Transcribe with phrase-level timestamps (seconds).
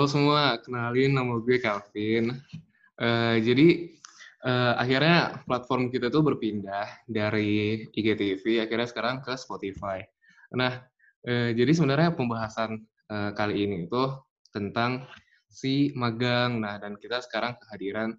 [0.00, 2.32] Halo semua, kenalin nama gue Calvin.
[2.96, 3.92] Uh, jadi
[4.48, 10.00] uh, akhirnya platform kita tuh berpindah dari IGTV akhirnya sekarang ke Spotify.
[10.56, 10.80] Nah,
[11.28, 12.80] uh, jadi sebenarnya pembahasan
[13.12, 14.04] uh, kali ini itu
[14.48, 15.04] tentang
[15.52, 16.64] si magang.
[16.64, 18.16] Nah, dan kita sekarang kehadiran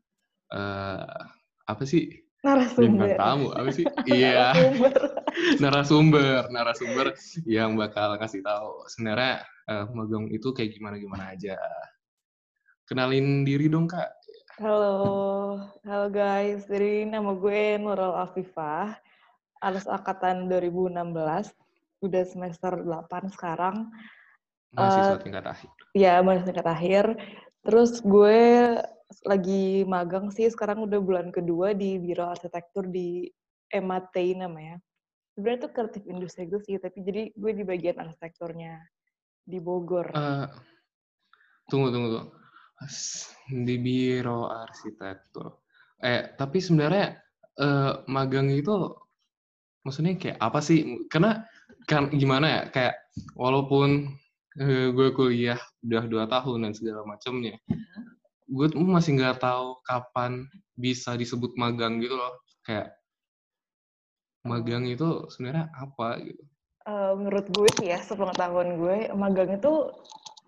[0.54, 1.18] uh,
[1.66, 2.13] apa sih?
[2.46, 3.18] Narasumber.
[3.18, 3.89] tamu, apa sih?
[4.21, 4.54] Iya.
[5.57, 7.18] narasumber, narasumber
[7.50, 9.41] yang bakal kasih tahu sebenarnya
[9.71, 11.56] uh, magang itu kayak gimana gimana aja.
[12.84, 14.11] Kenalin diri dong kak.
[14.60, 16.68] Halo, halo guys.
[16.68, 19.00] Jadi nama gue Nurul Afifah,
[19.64, 21.56] atas angkatan 2016,
[22.04, 23.88] udah semester 8 sekarang.
[24.75, 25.70] Mahasiswa uh, tingkat akhir.
[25.96, 27.06] Iya, mahasiswa tingkat akhir.
[27.64, 28.39] Terus gue
[29.24, 33.31] lagi magang sih, sekarang udah bulan kedua di Biro Arsitektur di
[33.72, 34.83] MAT namanya
[35.35, 38.83] sebenarnya itu kreatif industri gue sih tapi jadi gue di bagian arsitekturnya
[39.45, 40.09] di Bogor.
[40.14, 40.47] Uh,
[41.67, 42.30] tunggu tunggu tunggu.
[43.66, 45.61] Di biro arsitektur.
[46.02, 47.20] Eh tapi sebenarnya
[47.62, 48.73] uh, magang itu
[49.86, 51.06] maksudnya kayak apa sih?
[51.12, 51.45] Karena
[51.86, 52.95] kan gimana ya kayak
[53.38, 54.17] walaupun
[54.62, 57.58] uh, gue kuliah udah dua tahun dan segala macamnya
[58.52, 60.44] gue masih nggak tahu kapan
[60.75, 62.44] bisa disebut magang gitu loh.
[62.67, 63.00] Kayak
[64.44, 66.44] magang itu sebenarnya apa gitu?
[66.81, 69.93] Uh, menurut gue sih ya, sepengetahuan gue, magang itu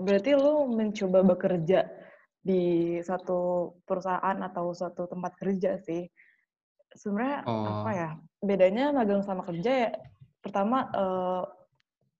[0.01, 1.85] berarti lu mencoba bekerja
[2.41, 6.09] di satu perusahaan atau suatu tempat kerja sih.
[6.93, 7.85] Sebenarnya oh.
[7.85, 8.09] apa ya?
[8.41, 9.91] Bedanya magang sama kerja ya,
[10.41, 11.45] pertama uh,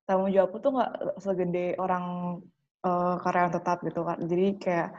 [0.06, 2.38] tanggung jawab tuh nggak segede orang
[2.86, 4.22] uh, karyawan tetap gitu kan.
[4.30, 4.90] Jadi kayak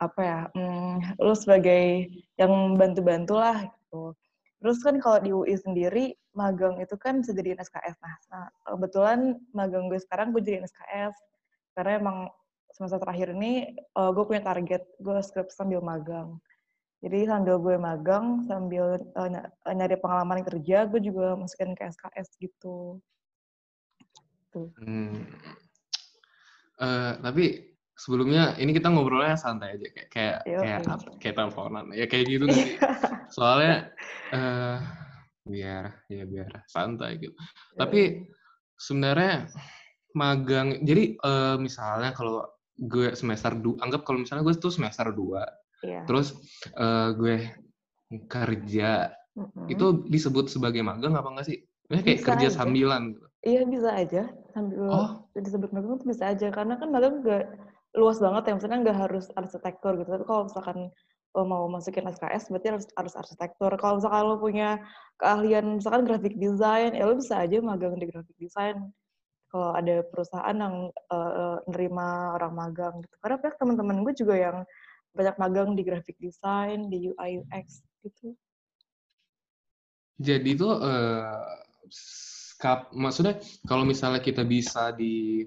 [0.00, 0.40] apa ya?
[0.56, 2.08] Hmm, lu sebagai
[2.40, 4.16] yang bantu-bantu lah gitu.
[4.64, 7.96] Terus kan kalau di UI sendiri magang itu kan bisa jadi SKS.
[8.00, 11.14] Nah, nah, kebetulan magang gue sekarang gue jadi SKS
[11.76, 12.18] karena emang
[12.72, 16.40] semester terakhir ini uh, gue punya target gue skrip sambil magang.
[17.02, 19.28] Jadi sambil gue magang, sambil uh,
[19.66, 23.02] nyari pengalaman kerja, gue juga masukin ke SKS gitu.
[24.54, 24.70] Tuh.
[24.78, 25.26] Hmm.
[26.78, 30.80] Uh, tapi sebelumnya ini kita ngobrolnya santai aja kayak kayak Yo, kayak
[31.20, 32.78] kayak teleponan ya kayak gitu sih.
[33.36, 33.90] Soalnya
[34.30, 34.78] uh,
[35.42, 37.34] biar ya biar santai gitu.
[37.34, 37.78] Yeah.
[37.82, 38.00] Tapi
[38.78, 39.50] sebenarnya
[40.14, 45.44] magang jadi uh, misalnya kalau gue semester dua anggap kalau misalnya gue tuh semester dua
[45.84, 46.04] yeah.
[46.08, 46.34] terus
[46.76, 47.52] uh, gue
[48.28, 49.66] kerja mm-hmm.
[49.72, 51.58] itu disebut sebagai magang apa enggak sih?
[51.88, 52.56] Maksudnya kayak bisa kerja aja.
[52.56, 53.26] sambilan gitu.
[53.42, 54.22] Iya bisa aja
[54.54, 55.10] sambil oh.
[55.34, 57.50] disebut magang itu bisa aja karena kan magang gak
[57.92, 60.88] luas banget ya maksudnya nggak harus arsitektur gitu tapi kalau misalkan
[61.32, 63.72] lo mau masukin SKS berarti harus harus arsitektur.
[63.80, 64.80] Kalau misalkan lo punya
[65.16, 68.92] keahlian misalkan graphic design, ya lo bisa aja magang di graphic design.
[69.48, 73.16] Kalau ada perusahaan yang uh, nerima orang magang gitu.
[73.20, 74.56] Karena banyak teman-teman gue juga yang
[75.12, 78.32] banyak magang di graphic design, di UI UX gitu.
[80.20, 81.36] Jadi itu uh,
[82.60, 85.44] kap, maksudnya kalau misalnya kita bisa di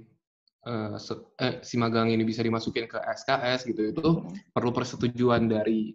[0.66, 0.98] uh,
[1.40, 4.52] eh, si magang ini bisa dimasukin ke SKS gitu itu hmm.
[4.52, 5.94] perlu persetujuan dari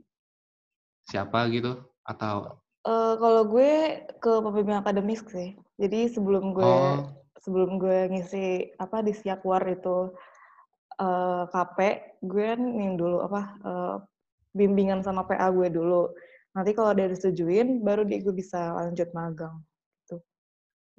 [1.06, 1.76] siapa gitu
[2.06, 7.10] atau uh, kalau gue ke pembimbing akademis sih jadi sebelum gue oh.
[7.42, 10.14] sebelum gue ngisi apa di Siakwar itu
[11.00, 11.78] uh, eh, KP
[12.24, 13.96] gue kan nih dulu apa uh,
[14.54, 16.10] bimbingan sama PA gue dulu
[16.50, 19.62] nanti kalau udah disetujuin baru dia gue bisa lanjut magang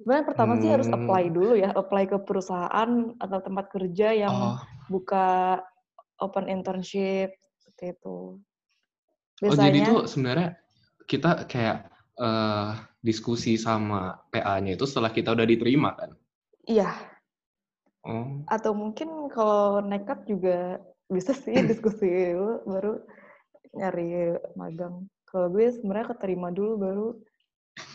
[0.02, 0.60] Sebenarnya pertama hmm.
[0.66, 1.34] sih harus apply hmm.
[1.38, 2.90] dulu ya, apply ke perusahaan
[3.22, 4.58] atau tempat kerja yang oh.
[4.90, 5.62] buka
[6.18, 7.30] open internship
[7.62, 8.42] seperti itu.
[9.38, 10.48] Biasanya, oh jadi itu sebenarnya
[11.06, 11.86] kita kayak
[12.18, 16.10] uh, diskusi sama PA-nya itu setelah kita udah diterima kan?
[16.66, 16.90] Iya.
[18.02, 18.42] Oh.
[18.50, 22.92] Atau mungkin kalau nekat juga bisa sih diskusi dulu baru
[23.78, 25.06] nyari magang.
[25.30, 27.08] Kalau gue sebenarnya keterima dulu baru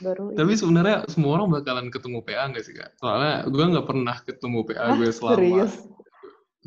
[0.02, 2.98] baru tapi sebenarnya semua orang bakalan ketemu PA nggak sih kak?
[2.98, 5.74] Soalnya gue nggak pernah ketemu PA ah, gue selama serius?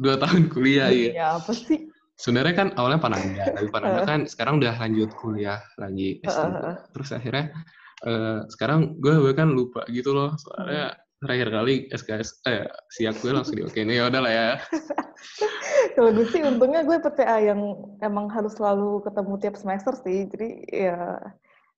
[0.00, 1.90] dua tahun kuliah ya ya apa sih?
[2.20, 6.46] Sebenarnya kan awalnya Pananda tapi Pananda kan sekarang udah lanjut kuliah lagi S2
[6.92, 7.50] terus akhirnya
[8.04, 10.36] uh, sekarang gue bahkan lupa gitu loh.
[10.38, 12.64] Soalnya terakhir kali SKS eh
[12.96, 14.48] siap gue langsung di oke nih ya udah lah ya.
[15.96, 17.60] Kalau gue sih untungnya gue PA yang
[18.00, 20.28] emang harus selalu ketemu tiap semester sih.
[20.32, 21.20] Jadi ya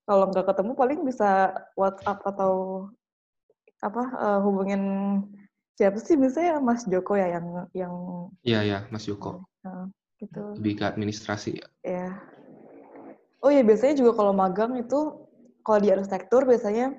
[0.06, 1.30] kalau nggak ketemu paling bisa
[1.78, 2.86] WhatsApp atau
[3.82, 4.82] apa uh, hubungin
[5.74, 7.94] siapa sih biasanya Mas Joko ya yang yang
[8.46, 9.42] Iya ya Mas Joko.
[9.66, 9.90] Uh,
[10.22, 10.54] gitu.
[10.58, 11.66] Lebih ke administrasi ya.
[11.82, 12.10] Iya.
[13.42, 15.26] Oh iya biasanya juga kalau magang itu
[15.66, 16.94] kalau di arsitektur biasanya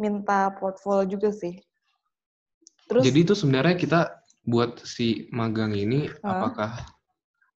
[0.00, 1.60] minta portfolio juga sih.
[2.88, 4.00] Terus Jadi itu sebenarnya kita
[4.48, 6.80] buat si magang ini uh, apakah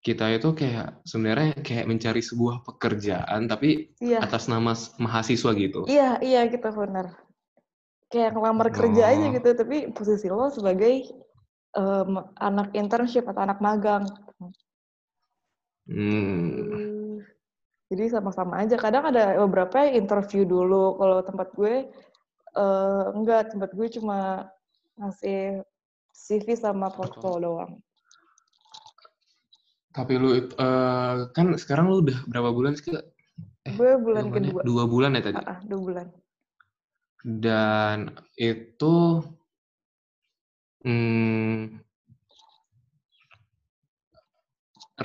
[0.04, 4.20] kita itu kayak sebenarnya kayak mencari sebuah pekerjaan tapi iya.
[4.20, 5.88] atas nama mahasiswa gitu.
[5.88, 7.16] Iya, iya gitu benar.
[8.12, 8.74] Kayak ngelamar oh.
[8.76, 11.08] kerja aja gitu, tapi posisi lo sebagai
[11.80, 14.04] um, anak internship atau anak magang.
[15.88, 17.24] Hmm.
[17.88, 18.76] Jadi sama-sama aja.
[18.76, 21.00] Kadang ada beberapa interview dulu.
[21.00, 21.76] Kalau tempat gue
[22.60, 24.52] uh, enggak, tempat gue cuma
[25.00, 25.64] ngasih
[26.12, 27.74] CV sama portfolio doang.
[29.94, 32.90] Tapi lu uh, kan sekarang lu udah berapa bulan sih?
[33.64, 34.62] Eh, gue bulan kedua.
[34.66, 35.38] Dua bulan ya tadi?
[35.38, 36.08] Uh, uh, dua bulan.
[37.24, 37.98] Dan
[38.36, 39.24] itu
[40.84, 41.80] hmm,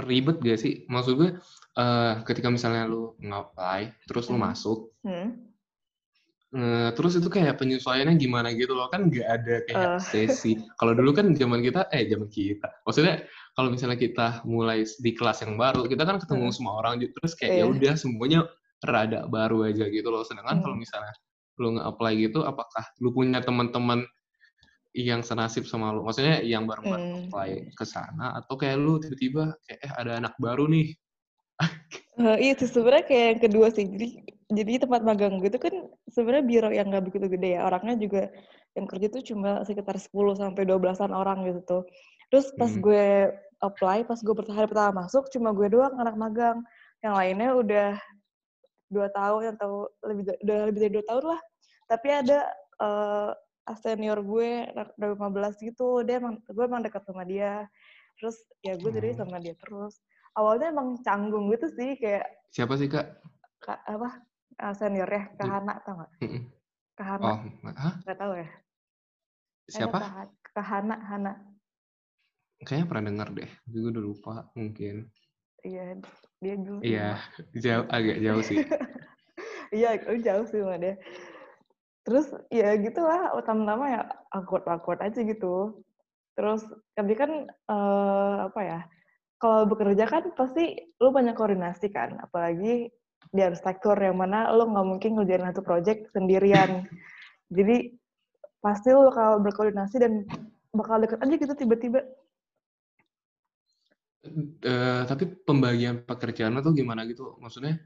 [0.08, 0.88] ribet gak sih?
[0.90, 1.30] Maksud gue
[1.78, 4.32] uh, ketika misalnya lu ngapply, terus hmm.
[4.34, 5.48] lu masuk, hmm.
[6.48, 10.00] Uh, terus itu kayak penyesuaiannya gimana gitu loh kan nggak ada kayak uh.
[10.00, 10.56] sesi.
[10.80, 13.20] Kalau dulu kan zaman kita, eh zaman kita, maksudnya
[13.58, 16.54] kalau misalnya kita mulai di kelas yang baru, kita kan ketemu hmm.
[16.54, 17.58] semua orang, terus kayak yeah.
[17.58, 17.74] ya iya.
[17.74, 18.40] udah semuanya
[18.86, 20.22] rada baru aja gitu loh.
[20.22, 20.64] Sedangkan hmm.
[20.64, 21.14] kalau misalnya
[21.58, 24.06] lu nge-apply gitu, apakah lu punya teman-teman
[24.94, 26.06] yang senasib sama lu?
[26.06, 27.34] Maksudnya yang baru hmm.
[27.34, 30.94] apply ke sana atau kayak lu tiba-tiba kayak eh ada anak baru nih.
[32.22, 33.90] uh, iya sebenarnya kayak yang kedua sih.
[33.90, 35.74] Jadi jadi tempat magang gitu kan
[36.14, 38.22] sebenarnya biro yang nggak begitu gede ya orangnya juga
[38.72, 40.08] yang kerja tuh cuma sekitar 10
[40.40, 41.82] sampai 12-an orang gitu tuh
[42.32, 42.80] terus pas hmm.
[42.80, 43.04] gue
[43.62, 46.58] apply pas gue hari pertama masuk cuma gue doang anak magang
[47.02, 47.90] yang lainnya udah
[48.88, 51.40] dua tahun atau lebih udah lebih dari dua tahun lah
[51.90, 52.38] tapi ada
[52.80, 53.30] uh,
[53.76, 54.64] senior gue
[54.96, 55.28] dari 15
[55.60, 57.68] gitu dia emang gue emang dekat sama dia
[58.16, 59.20] terus ya gue jadi hmm.
[59.20, 60.00] sama dia terus
[60.38, 63.20] awalnya emang canggung gitu sih kayak siapa sih kak
[63.60, 64.24] kak apa
[64.62, 66.12] uh, senior ya Kahana tau nggak?
[66.98, 67.24] Kahana.
[67.24, 67.38] Oh,
[67.78, 67.94] hah?
[68.02, 68.48] Gak tau ya?
[69.70, 69.98] Siapa?
[70.50, 71.32] Kahana, Hana.
[72.66, 73.50] Kayaknya pernah dengar deh.
[73.70, 75.06] Gue udah lupa mungkin.
[75.62, 75.98] Iya,
[76.42, 76.78] dia dulu.
[76.82, 77.18] Iya,
[77.64, 78.58] jauh, agak jauh sih.
[79.68, 80.96] Iya, jauh sih sama dia.
[82.00, 84.02] Terus ya gitu lah, utama-utama ya
[84.32, 85.84] awkward-awkward aja gitu.
[86.32, 86.64] Terus,
[86.96, 88.80] tapi kan uh, apa ya,
[89.36, 90.72] kalau bekerja kan pasti
[91.04, 92.88] lu banyak koordinasi kan, apalagi
[93.28, 96.88] di arsitektur yang mana lo nggak mungkin ngerjain satu project sendirian.
[97.56, 97.92] Jadi
[98.64, 100.24] pasti lo bakal berkoordinasi dan
[100.72, 102.08] bakal deket aja gitu tiba-tiba.
[104.64, 107.36] Uh, tapi pembagian pekerjaan tuh gimana gitu?
[107.40, 107.78] Maksudnya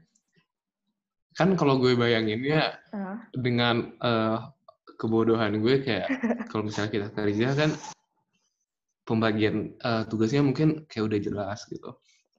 [1.33, 3.17] kan kalau gue bayangin ya uh.
[3.33, 4.53] dengan uh,
[4.97, 6.07] kebodohan gue kayak
[6.53, 7.71] kalau misalnya kita kerja kan
[9.03, 11.91] pembagian uh, tugasnya mungkin kayak udah jelas gitu.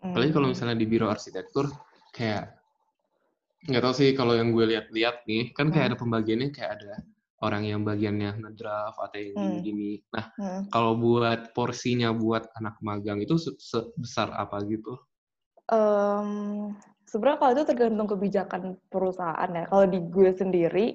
[0.05, 0.55] Apalagi kalau hmm.
[0.57, 1.73] misalnya di biro arsitektur
[2.13, 2.57] kayak
[3.65, 5.91] nggak tahu sih kalau yang gue lihat-lihat nih kan kayak hmm.
[5.93, 6.95] ada pembagiannya kayak ada
[7.43, 9.45] orang yang bagiannya ngedraft atau yang hmm.
[9.63, 9.93] gini-gini.
[10.15, 10.61] Nah, hmm.
[10.71, 14.95] kalau buat porsinya buat anak magang itu sebesar apa gitu?
[15.73, 16.77] Um,
[17.09, 19.65] sebenarnya kalau itu tergantung kebijakan perusahaan ya.
[19.67, 20.87] Kalau di gue sendiri,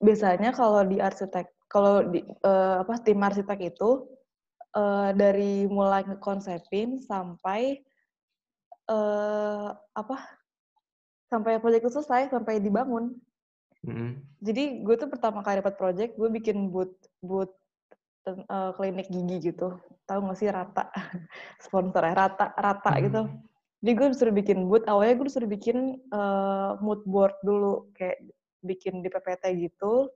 [0.00, 4.06] biasanya kalau di arsitek, kalau di uh, apa tim arsitek itu
[4.78, 7.82] uh, dari mulai ngekonsepin sampai
[8.88, 10.16] uh, apa
[11.28, 13.12] sampai proyek itu selesai sampai dibangun.
[13.86, 14.10] Mm-hmm.
[14.42, 16.90] Jadi gue tuh pertama kali dapat proyek, gue bikin boot
[17.22, 17.54] boot
[18.26, 19.78] uh, klinik gigi gitu.
[20.08, 20.90] Tahu gak sih rata
[21.64, 23.06] sponsor ya rata rata mm-hmm.
[23.06, 23.22] gitu.
[23.78, 24.82] Jadi gue disuruh bikin boot.
[24.90, 28.18] Awalnya gue disuruh bikin uh, mood board dulu, kayak
[28.66, 30.10] bikin di PPT gitu.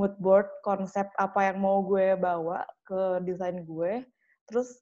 [0.00, 4.02] Mood board konsep apa yang mau gue bawa ke desain gue.
[4.48, 4.80] Terus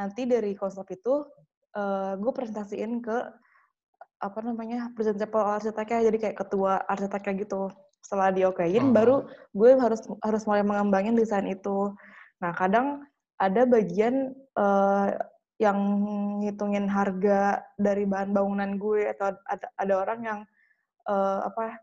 [0.00, 1.28] nanti dari konsep itu
[1.76, 3.16] uh, gue presentasiin ke
[4.22, 7.68] apa namanya principal arsiteknya jadi kayak ketua arsiteknya gitu.
[8.02, 8.92] Setelah diokein oh.
[8.94, 9.16] baru
[9.50, 11.90] gue harus harus mulai mengembangin desain itu.
[12.38, 13.02] Nah kadang
[13.42, 15.10] ada bagian uh,
[15.58, 15.78] yang
[16.42, 20.38] ngitungin harga dari bahan bangunan gue atau ada, ada orang yang
[21.10, 21.78] uh, apa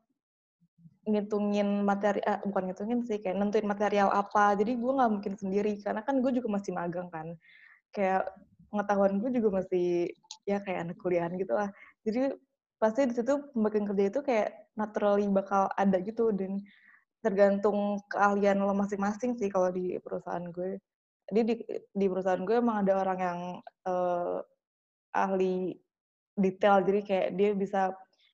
[1.08, 4.56] ngitungin materi eh, bukan ngitungin sih kayak nentuin material apa.
[4.56, 7.36] Jadi gue nggak mungkin sendiri karena kan gue juga masih magang kan.
[7.92, 8.32] Kayak
[8.70, 10.14] pengetahuan gue juga masih
[10.46, 11.70] ya kayak anak kuliahan gitu lah
[12.06, 12.34] jadi
[12.80, 16.64] pasti di situ pembagian kerja itu kayak naturally bakal ada gitu dan
[17.20, 20.80] tergantung keahlian lo masing-masing sih kalau di perusahaan gue.
[21.30, 21.56] Jadi di,
[21.92, 23.40] di perusahaan gue emang ada orang yang
[23.86, 24.40] uh,
[25.14, 25.76] ahli
[26.40, 27.82] detail, jadi kayak dia bisa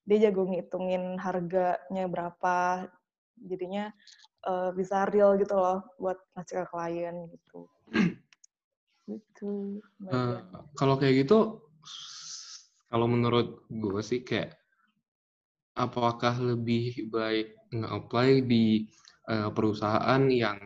[0.06, 2.86] dia jago ngitungin harganya berapa,
[3.42, 3.90] jadinya
[4.46, 7.58] uh, bisa real gitu loh buat ngasih ke klien gitu.
[9.10, 9.82] gitu.
[10.06, 10.40] Uh,
[10.78, 11.66] kalau kayak gitu
[12.86, 14.54] kalau menurut gue sih kayak
[15.76, 18.88] apakah lebih baik nge-apply di
[19.28, 20.56] uh, perusahaan yang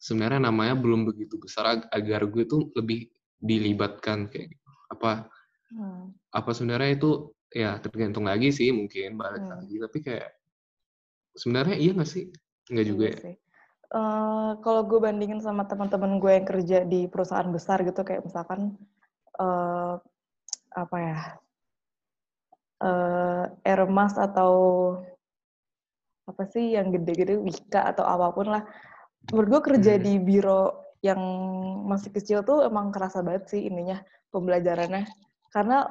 [0.00, 3.10] sebenarnya namanya belum begitu besar ag agar gue tuh lebih
[3.42, 4.70] dilibatkan kayak gitu.
[4.88, 5.28] Apa
[5.74, 6.14] hmm.
[6.32, 7.10] apa sebenarnya itu
[7.52, 9.52] ya tergantung lagi sih mungkin balik hmm.
[9.52, 10.30] lagi tapi kayak
[11.36, 12.24] sebenarnya iya nggak sih
[12.72, 13.36] nggak juga iya ya sih.
[13.94, 18.74] Uh, kalau gue bandingin sama teman-teman gue yang kerja di perusahaan besar gitu kayak misalkan
[19.38, 20.02] uh,
[20.74, 21.18] apa ya
[22.84, 24.52] uh, Airmas atau
[26.24, 28.64] apa sih yang gede-gede Wika atau apa pun lah
[29.32, 30.02] menurut gue kerja hmm.
[30.04, 31.20] di biro yang
[31.84, 34.00] masih kecil tuh emang kerasa banget sih ininya
[34.32, 35.04] pembelajarannya
[35.52, 35.84] karena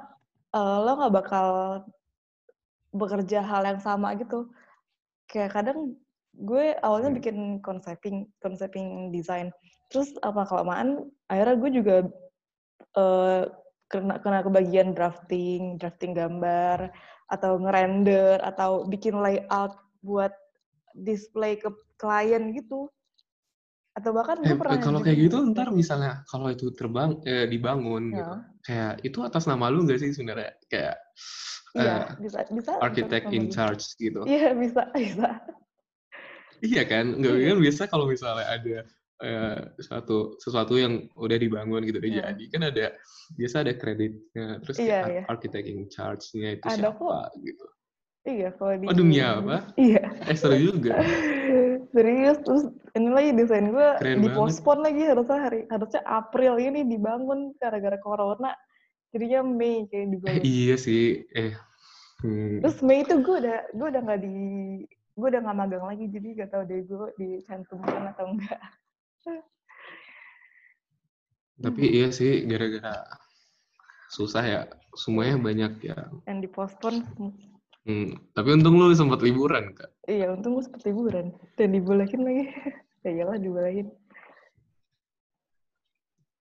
[0.57, 1.47] uh, lo nggak bakal
[2.93, 4.49] bekerja hal yang sama gitu
[5.29, 5.97] kayak kadang
[6.33, 7.17] gue awalnya hmm.
[7.21, 9.53] bikin concepting concepting design
[9.93, 11.95] terus apa kelamaan akhirnya gue juga
[12.97, 13.45] uh,
[13.93, 16.89] kena kena kebagian drafting drafting gambar
[17.29, 20.33] atau ngerender atau bikin layout buat
[20.97, 21.69] display ke
[22.01, 22.89] klien gitu
[23.93, 28.09] atau bahkan gue eh, pernah kalau kayak gitu ntar misalnya kalau itu terbang eh, dibangun
[28.09, 28.17] ya.
[28.17, 28.35] gitu
[28.65, 30.97] kayak itu atas nama lu gak sih sebenarnya kayak
[31.73, 32.71] Iya, uh, bisa, bisa.
[32.85, 34.21] Architect in charge gitu.
[34.29, 35.41] Iya, bisa, bisa.
[36.61, 37.49] iya kan, nggak iya.
[37.49, 38.85] kan biasa kalau misalnya ada
[39.21, 42.31] uh, sesuatu sesuatu yang udah dibangun gitu udah yeah.
[42.33, 42.85] jadi kan ada
[43.37, 45.23] biasa ada kreditnya terus iya, kayak iya.
[45.29, 47.29] architect in charge-nya itu ada siapa kok.
[47.43, 47.65] gitu.
[48.23, 48.87] Iya, kalau di...
[48.87, 49.67] Oh, demi apa?
[49.75, 50.15] Iya.
[50.31, 50.95] Eh, seru juga.
[51.93, 52.63] Serius, terus
[52.95, 53.89] ini lagi desain gue
[54.23, 58.55] dipospon lagi harusnya hari harusnya April ini dibangun gara-gara corona.
[59.11, 60.39] Jadinya Mei kayak dibangun.
[60.39, 61.27] Eh, iya sih.
[61.35, 61.51] Eh.
[62.23, 62.63] Hmm.
[62.63, 64.37] Terus Mei itu gue udah gue udah nggak di
[64.87, 68.61] gue udah nggak magang lagi jadi gak tau deh gue dicantumkan atau enggak.
[71.63, 73.07] Tapi iya sih gara-gara
[74.11, 74.61] susah ya
[74.93, 75.97] semuanya banyak ya.
[76.27, 76.95] Yang dipospon
[77.83, 79.91] Hmm, tapi untung lu sempat liburan, Kak.
[80.07, 81.35] Iya, untung gue sempat liburan.
[81.59, 82.47] Dan dibolehin lagi.
[83.03, 83.91] ya iyalah dibolehin.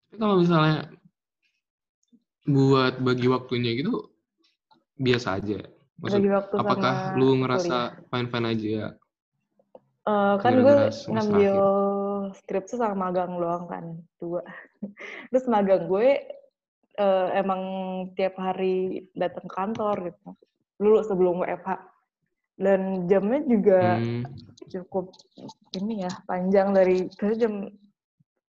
[0.07, 0.87] Tapi kalau misalnya
[2.47, 4.07] buat bagi waktunya gitu,
[5.03, 5.67] biasa aja.
[5.99, 8.95] Maksud, bagi waktu apakah lu ngerasa fine-fine aja?
[10.07, 10.79] Uh, kan gue
[11.11, 11.55] ngambil
[12.35, 13.85] skripsi sama magang doang kan,
[14.21, 14.43] dua.
[15.31, 16.21] Terus magang gue
[16.99, 17.62] uh, emang
[18.19, 20.29] tiap hari datang kantor gitu
[20.83, 21.79] dulu sebelum WFH
[22.59, 24.23] dan jamnya juga hmm.
[24.69, 25.15] cukup
[25.79, 27.07] ini ya panjang dari
[27.39, 27.71] jam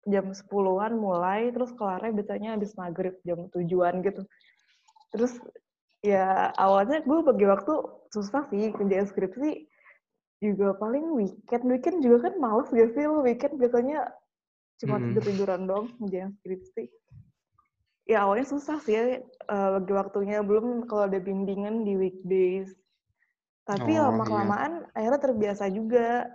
[0.07, 4.23] jam sepuluhan mulai terus kelarnya biasanya habis maghrib jam tujuan gitu
[5.11, 5.39] terus
[6.03, 7.73] ya awalnya gue bagi waktu
[8.11, 9.66] susah sih kerja skripsi
[10.37, 11.63] juga paling weekend.
[11.65, 13.25] Weekend juga kan males gak sih lo?
[13.25, 14.05] Weekend biasanya
[14.77, 15.05] cuma hmm.
[15.09, 16.85] tidur tiduran dong kerja skripsi.
[18.07, 19.03] Ya awalnya susah sih ya
[19.51, 20.39] uh, bagi waktunya.
[20.45, 22.71] Belum kalau ada bimbingan di weekdays.
[23.67, 24.91] Tapi oh, lama kelamaan iya.
[24.95, 26.29] akhirnya terbiasa juga.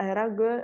[0.00, 0.54] Akhirnya gue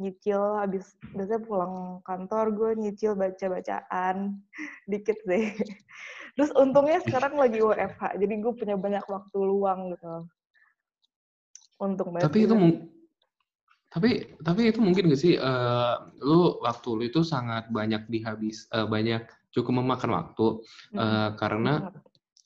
[0.00, 4.40] nyicil habis biasanya pulang kantor gue nyicil baca bacaan
[4.90, 5.52] dikit sih.
[6.32, 10.24] Terus untungnya sekarang lagi WFH jadi gue punya banyak waktu luang gitu
[11.82, 12.54] untung banget tapi itu
[13.92, 14.10] tapi
[14.40, 19.28] tapi itu mungkin gak sih uh, lu waktu lu itu sangat banyak dihabis uh, banyak
[19.52, 20.46] cukup memakan waktu
[20.96, 21.92] uh, karena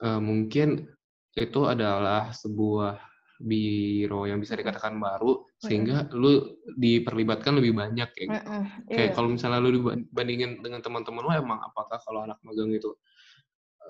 [0.02, 0.90] uh, mungkin
[1.38, 2.98] itu adalah sebuah
[3.36, 8.50] biro yang bisa dikatakan baru sehingga lu diperlibatkan lebih banyak kayak gitu.
[8.88, 9.12] Kayak iya.
[9.12, 12.96] kalau misalnya lu dibandingin dengan teman-teman lu emang apakah kalau anak magang itu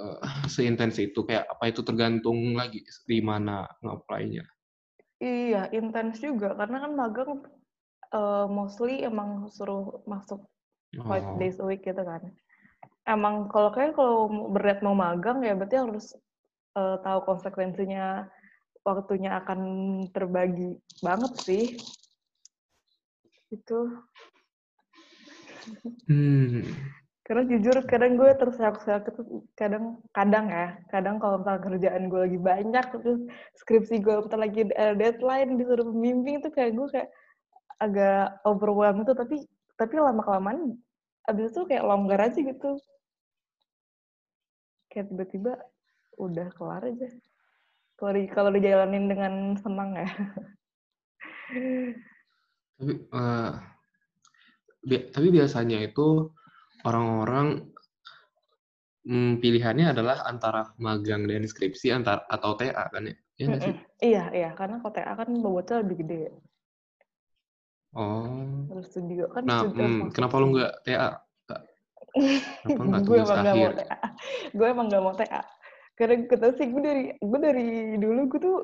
[0.03, 0.19] uh,
[0.51, 1.23] seintens itu?
[1.23, 4.43] Kayak apa itu tergantung lagi di mana ngapainnya.
[5.17, 7.31] Iya, intens juga karena kan magang
[8.13, 10.45] uh, mostly emang suruh masuk
[10.93, 11.37] five oh.
[11.41, 12.23] days a week gitu kan
[13.07, 16.15] emang kalau kayak kalau berat mau magang ya berarti harus
[16.75, 18.27] uh, tahu konsekuensinya
[18.83, 19.61] waktunya akan
[20.11, 21.65] terbagi banget sih
[23.51, 23.79] itu
[26.11, 26.67] hmm.
[27.27, 29.23] Karena jujur kadang gue terseok-seok itu
[29.59, 30.79] kadang kadang ya.
[30.95, 33.21] Kadang kalau misalnya kerjaan gue lagi banyak terus
[33.59, 37.11] skripsi gue bentar lagi deadline disuruh pembimbing itu kayak gue kayak
[37.83, 39.37] agak overwhelmed itu tapi
[39.75, 40.79] tapi lama kelamaan
[41.27, 42.79] abis itu kayak longgar aja gitu.
[44.95, 45.53] Kayak tiba-tiba
[46.23, 47.11] udah kelar aja.
[47.99, 50.09] Kalau kalau dijalanin dengan senang ya.
[52.79, 53.51] Tapi uh,
[54.87, 56.31] bi tapi biasanya itu
[56.87, 57.67] orang-orang
[59.03, 63.17] hmm, pilihannya adalah antara magang dan skripsi antar atau TA kan ya?
[63.37, 63.75] Iya, mm -mm.
[64.01, 66.33] iya, iya, karena kalau TA kan bobotnya lebih gede.
[67.97, 68.65] Oh.
[68.69, 71.21] Terus studio kan nah, hmm, kenapa lu nggak TA?
[73.05, 73.99] gue emang gak mau TA.
[74.57, 75.43] Gue emang gak mau TA.
[75.97, 77.69] Karena kata sih gue dari gue dari
[78.01, 78.57] dulu gue tuh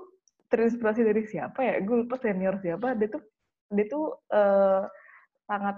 [0.49, 1.75] terinspirasi dari siapa ya?
[1.85, 2.97] Gue lupa senior siapa.
[2.97, 3.23] Dia tuh
[3.73, 4.85] dia tuh uh,
[5.49, 5.77] sangat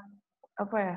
[0.58, 0.96] apa ya?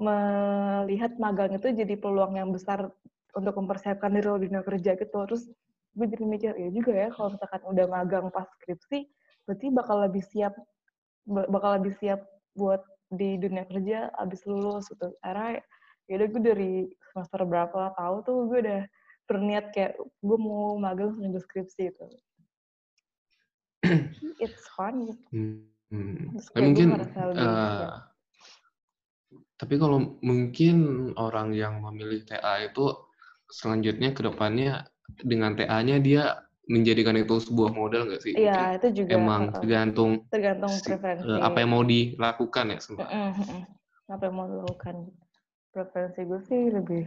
[0.00, 2.90] Melihat magang itu jadi peluang yang besar
[3.32, 5.48] untuk mempersiapkan diri lo di dunia kerja gitu terus
[5.92, 9.08] gue jadi mikir ya juga ya kalau misalkan udah magang pas skripsi
[9.44, 10.56] berarti bakal lebih siap
[11.28, 12.24] bakal lebih siap
[12.56, 12.80] buat
[13.12, 15.60] di dunia kerja abis lulus gitu karena
[16.08, 16.72] ya udah gue dari
[17.12, 18.82] semester berapa tahu tuh gue udah
[19.28, 22.06] berniat kayak gue mau magang seminggu skripsi itu
[24.44, 25.24] it's fun gitu.
[25.32, 25.68] Hmm.
[25.92, 26.32] Hmm.
[26.56, 26.96] mungkin
[27.36, 28.00] uh,
[29.62, 30.76] tapi kalau mungkin
[31.14, 32.90] orang yang memilih TA itu
[33.46, 34.90] selanjutnya ke depannya
[35.22, 38.34] dengan TA-nya dia menjadikan itu sebuah modal nggak sih?
[38.34, 39.14] Iya, itu juga.
[39.14, 41.30] Emang tergantung tergantung preferensi.
[41.30, 43.14] Uh, apa yang mau dilakukan ya sebenarnya.
[43.14, 43.60] Mm -hmm.
[44.10, 44.96] Apa yang mau dilakukan.
[45.70, 47.04] Preferensi gue sih lebih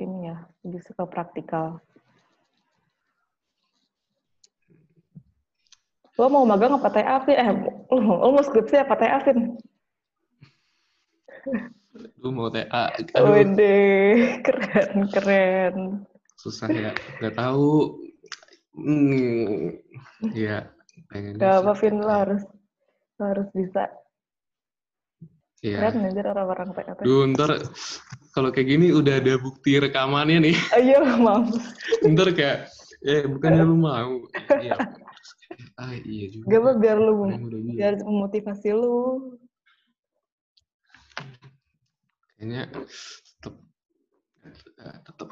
[0.00, 1.84] ini ya, lebih suka praktikal.
[6.16, 7.36] Lo mau magang apa TA, Vin?
[7.36, 7.48] Eh,
[7.92, 9.60] lo, lo mau skripsi apa TA, Vin?
[12.18, 12.90] Gue mau TA.
[13.22, 13.76] Wede,
[14.42, 15.76] keren, keren.
[16.34, 16.90] Susah ya,
[17.22, 18.02] gak tahu.
[18.74, 19.78] Hmm,
[20.34, 20.66] ya,
[21.12, 21.38] pengen.
[21.38, 22.42] Gak apa, Vin, lo harus,
[23.20, 23.86] lo harus bisa.
[25.62, 25.80] Iya.
[25.80, 26.92] Keren aja orang-orang TA.
[27.00, 27.62] Duh, ntar
[28.34, 30.56] kalau kayak gini udah ada bukti rekamannya nih.
[30.74, 31.46] Ayo, iya, maaf.
[32.02, 32.68] ntar kayak,
[33.06, 34.26] eh bukannya lu mau.
[34.58, 34.76] Iya,
[35.78, 37.12] ah iya juga gak apa biar lu
[37.74, 38.98] biar memotivasi lu
[42.44, 42.68] kayaknya
[43.40, 43.56] tetap
[45.08, 45.28] tetap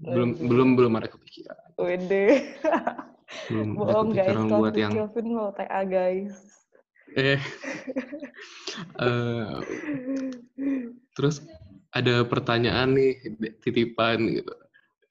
[0.00, 1.76] belum belum belum ada kepikiran.
[1.76, 2.56] Wede.
[3.52, 4.32] belum bohong guys.
[4.48, 6.40] buat yang Kelvin mau TA guys.
[7.20, 7.36] Eh.
[8.96, 9.60] Uh,
[11.12, 11.44] terus
[11.92, 13.20] ada pertanyaan nih
[13.60, 14.56] titipan gitu.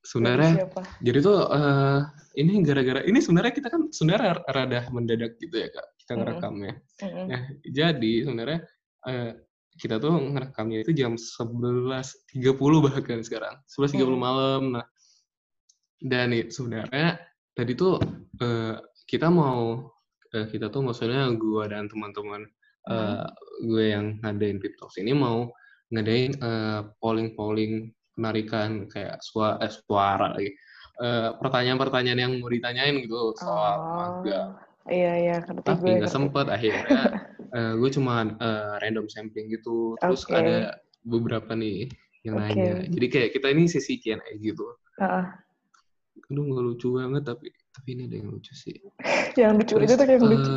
[0.02, 0.66] Sebenarnya
[1.06, 2.02] jadi tuh uh,
[2.34, 5.86] ini gara-gara ini sebenarnya kita kan sebenarnya rada mendadak gitu ya kak.
[6.02, 7.26] Kita ngerekamnya mm -hmm.
[7.30, 8.60] nah jadi sebenarnya
[9.06, 9.32] uh,
[9.80, 12.36] kita tuh ngerekamnya itu jam 11.30
[12.86, 14.20] bahkan sekarang 11.30 mm.
[14.20, 14.86] malam nah
[16.04, 17.20] dan itu sebenarnya
[17.56, 18.00] tadi tuh
[18.44, 18.76] uh,
[19.08, 19.90] kita mau
[20.36, 22.44] uh, kita tuh maksudnya gue dan teman-teman
[22.92, 23.28] uh,
[23.64, 25.52] gue yang ngadain Pip ini mau
[25.90, 26.38] ngadain
[27.02, 27.90] polling-polling
[28.20, 30.52] penarikan kayak suara, eh, suara lagi
[31.00, 34.50] uh, pertanyaan-pertanyaan yang mau ditanyain gitu soal oh, magang.
[34.92, 35.36] Iya iya.
[35.64, 36.84] Tapi nggak sempet akhirnya
[37.54, 39.98] uh, gue cuma uh, random sampling gitu.
[40.00, 40.40] Terus okay.
[40.40, 40.58] ada
[41.06, 41.90] beberapa nih
[42.24, 42.54] yang okay.
[42.54, 42.74] nanya.
[42.90, 44.66] Jadi kayak kita ini sesi Q&A gitu.
[45.00, 45.26] Uh.
[46.30, 48.78] Aduh nggak lucu banget tapi tapi ini ada yang lucu sih.
[49.40, 50.52] yang lucu Terus, itu tuh yang lucu.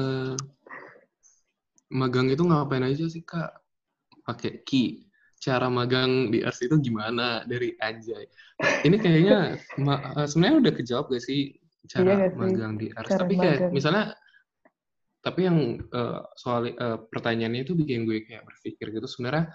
[1.93, 3.53] magang itu ngapain aja sih kak?
[4.25, 8.31] Pakai key cara magang di Ars itu gimana dari Anjay.
[8.87, 11.59] Ini kayaknya eh, sebenarnya udah kejawab gak sih
[11.91, 13.11] cara iya, magang di Ars?
[13.11, 13.73] Tapi kayak magang.
[13.75, 14.05] misalnya
[15.23, 19.55] tapi yang uh, soal uh, pertanyaannya itu bikin gue kayak berpikir gitu sebenarnya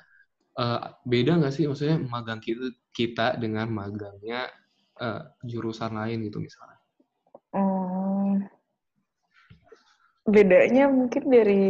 [0.58, 4.49] uh, beda nggak sih maksudnya magang kita kita dengan magangnya
[4.97, 6.80] uh, jurusan lain gitu misalnya?
[7.53, 8.45] Hmm,
[10.27, 11.63] bedanya mungkin dari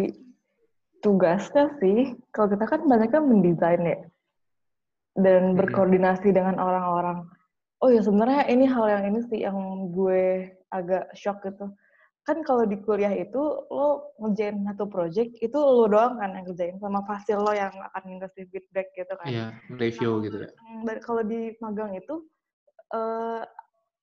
[1.03, 3.99] tugasnya sih, kalau kita kan banyak kan mendesain ya,
[5.13, 7.29] dan berkoordinasi dengan orang-orang.
[7.77, 9.57] Oh ya sebenarnya ini hal yang ini sih yang
[9.93, 11.69] gue agak shock gitu.
[12.27, 13.39] Kan kalau di kuliah itu
[13.71, 18.19] lo ngerjain satu project itu lo doang kan yang ngerjain sama fasil lo yang akan
[18.19, 19.27] ngasih feedback gitu kan.
[19.31, 20.51] Iya, review nah, gitu ya.
[20.83, 22.27] Dan kalau di magang itu
[22.91, 23.47] uh,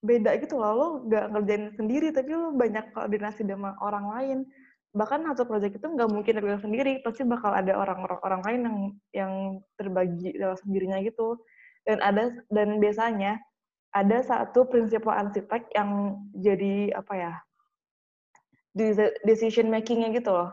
[0.00, 4.38] beda gitu loh, lo gak ngerjain sendiri tapi lo banyak koordinasi dengan orang lain
[4.94, 8.78] bahkan satu proyek itu nggak mungkin terbilang sendiri pasti bakal ada orang-orang orang lain yang
[9.10, 9.32] yang
[9.74, 11.34] terbagi dalam sendirinya gitu
[11.82, 13.42] dan ada dan biasanya
[13.90, 17.32] ada satu prinsipal arsitek yang jadi apa ya
[19.24, 20.50] decision makingnya gitu loh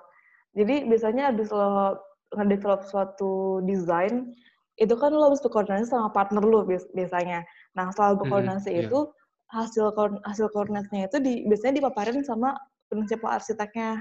[0.54, 1.98] jadi biasanya habis lo
[2.38, 4.32] ngedevelop suatu desain
[4.80, 6.64] itu kan lo harus berkoordinasi sama partner lo
[6.96, 7.44] biasanya
[7.76, 9.56] nah setelah hmm, berkoordinasi mm, itu yeah.
[9.62, 9.92] hasil
[10.24, 12.56] hasil koordinasinya itu di, biasanya dipaparin sama
[12.88, 14.00] prinsipal arsiteknya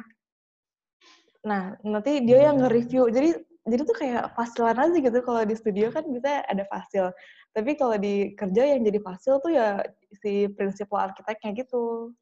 [1.47, 3.09] Nah, nanti dia yang nge-review.
[3.09, 3.31] Jadi
[3.69, 7.13] jadi tuh kayak fasilan aja gitu kalau di studio kan bisa ada fasil.
[7.53, 9.81] Tapi kalau di kerja yang jadi fasil tuh ya
[10.21, 12.13] si prinsipal arsiteknya gitu.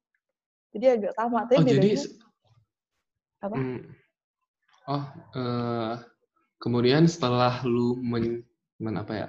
[0.74, 1.44] Jadi agak sama.
[1.48, 1.90] Tapi oh, jadi
[3.38, 3.54] apa?
[3.54, 3.80] Hmm,
[4.90, 5.04] oh,
[5.38, 5.94] uh,
[6.58, 8.42] kemudian setelah lu men,
[8.82, 9.28] men apa ya?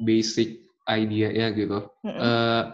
[0.00, 1.92] basic idea ya gitu.
[2.00, 2.20] Mm -mm.
[2.24, 2.64] Uh,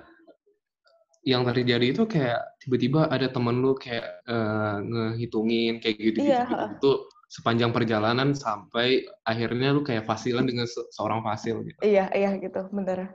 [1.26, 6.46] yang terjadi itu kayak tiba-tiba ada temen lu kayak uh, ngehitungin kayak gitu gitu, iya.
[6.46, 6.92] gitu, gitu
[7.26, 11.78] sepanjang perjalanan sampai akhirnya lu kayak fasilan dengan se seorang fasil gitu.
[11.82, 13.10] Iya, iya gitu, bener.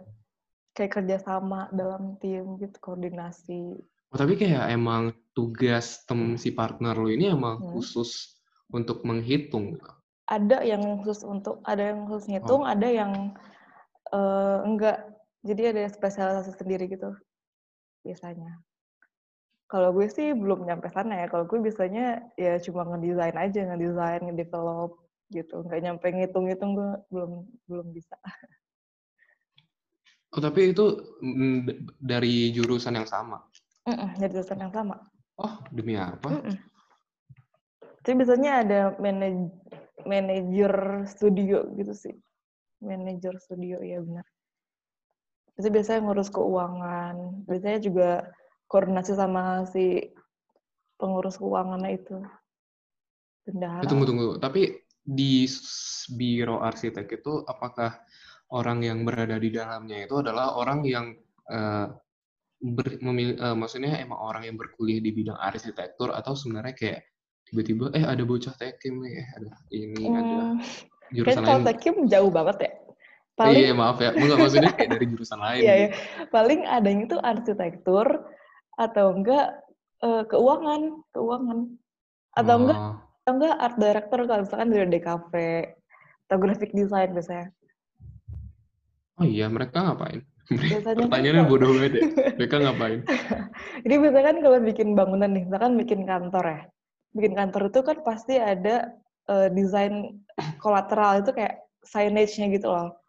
[0.75, 3.79] Kayak kerjasama dalam tim gitu, koordinasi.
[4.11, 7.67] Oh, tapi kayak emang tugas tem si partner lu ini emang hmm.
[7.71, 8.35] khusus
[8.67, 9.79] untuk menghitung?
[10.27, 12.67] Ada yang khusus untuk, ada yang khusus ngitung, oh.
[12.67, 13.35] ada yang
[14.11, 15.07] uh, enggak
[15.41, 17.17] Jadi ada spesialisasi sendiri gitu
[18.05, 18.61] biasanya.
[19.65, 21.25] Kalau gue sih belum nyampe sana ya.
[21.33, 25.01] Kalau gue biasanya ya cuma ngedesain aja, ngedesain, ngedevelop
[25.33, 25.65] gitu.
[25.65, 27.31] Nggak nyampe ngitung-ngitung gue belum
[27.65, 28.13] belum bisa.
[30.31, 33.43] Oh, tapi itu mm, dari jurusan yang sama?
[33.87, 34.95] Mm -mm, dari jurusan yang sama.
[35.41, 36.29] Oh, demi apa?
[36.29, 36.55] Mm -mm.
[38.01, 39.49] Tapi biasanya ada manaj
[40.05, 42.15] manajer studio gitu sih.
[42.81, 44.25] Manajer studio, ya benar.
[45.57, 47.45] Itu biasanya ngurus keuangan.
[47.45, 48.09] Biasanya juga
[48.65, 50.01] koordinasi sama si
[50.97, 52.17] pengurus keuangannya itu.
[53.45, 53.85] Bendahara.
[53.85, 54.27] Tunggu, tunggu.
[54.41, 55.45] Tapi di
[56.17, 58.01] biro arsitek itu apakah
[58.53, 61.13] orang yang berada di dalamnya itu adalah orang yang
[61.49, 61.89] uh,
[62.61, 66.99] ber, memilih, uh, maksudnya emang orang yang berkuliah di bidang arsitektur atau sebenarnya kayak
[67.49, 70.37] tiba-tiba eh ada bocah tekim nih, eh ada ini hmm, ada
[71.11, 71.63] jurusan lain.
[71.67, 72.71] tekim jauh banget ya.
[73.35, 75.61] Paling, iya maaf ya, enggak maksudnya kayak dari jurusan lain.
[75.65, 75.89] Iya, iya.
[76.29, 78.07] Paling ada yang itu arsitektur
[78.77, 79.57] atau enggak
[80.05, 81.59] uh, keuangan, keuangan.
[82.37, 82.59] Atau oh.
[82.61, 82.79] enggak
[83.21, 85.33] atau enggak art director kalau misalkan dari DKV
[86.29, 87.47] atau graphic design biasanya.
[89.19, 90.23] Oh iya, mereka ngapain?
[90.51, 92.03] Biasanya Pertanyaannya kan bodoh banget ya.
[92.35, 92.99] Mereka ngapain?
[93.83, 96.61] Jadi biasanya kan kalau bikin bangunan nih, misalkan bikin kantor ya.
[97.15, 98.75] Bikin kantor itu kan pasti ada
[99.31, 100.19] uh, desain
[100.59, 102.99] kolateral itu kayak signage-nya gitu loh.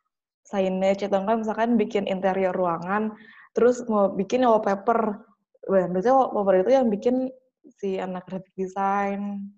[0.47, 3.15] Signage atau enggak misalkan bikin interior ruangan,
[3.55, 5.23] terus mau bikin wallpaper.
[5.71, 7.31] Nah, biasanya wallpaper itu yang bikin
[7.79, 9.51] si anak graphic design.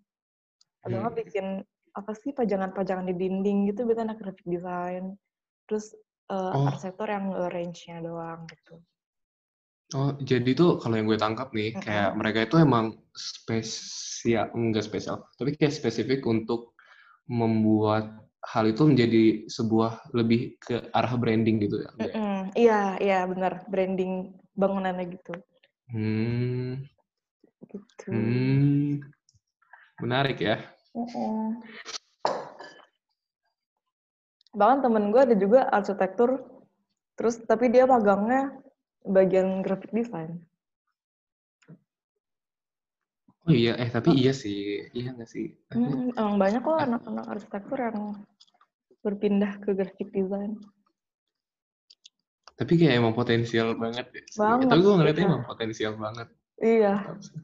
[0.84, 1.22] Atau enggak hmm.
[1.24, 1.46] bikin
[1.94, 5.16] apa sih pajangan-pajangan di dinding gitu biasanya anak graphic design.
[5.64, 5.96] Terus
[6.30, 6.68] uh, oh.
[6.70, 8.80] arsitektur yang range-nya doang gitu.
[9.94, 11.84] Oh, jadi tuh kalau yang gue tangkap nih, mm -hmm.
[11.84, 16.74] kayak mereka itu emang spesial, enggak spesial, tapi kayak spesifik untuk
[17.28, 18.10] membuat
[18.44, 21.90] hal itu menjadi sebuah lebih ke arah branding gitu ya?
[22.00, 22.40] Mm -hmm.
[22.56, 25.34] Iya, iya benar, branding bangunannya gitu.
[25.92, 26.80] Hmm.
[27.68, 28.08] Gitu.
[28.08, 29.04] Hmm.
[30.00, 30.58] Menarik ya.
[30.96, 32.03] Mm -hmm
[34.54, 36.42] bahkan temen gue ada juga arsitektur
[37.18, 38.54] terus tapi dia magangnya
[39.04, 40.40] bagian graphic design
[43.44, 44.16] oh iya eh tapi oh.
[44.16, 47.98] iya sih iya nggak sih hmm, emang banyak kok anak-anak arsitektur yang
[49.04, 50.56] berpindah ke graphic design
[52.54, 54.22] tapi kayak emang potensial banget ya.
[54.38, 54.70] Banget.
[54.70, 56.28] Tapi gue ngeliatnya emang potensial banget.
[56.62, 56.94] Iya,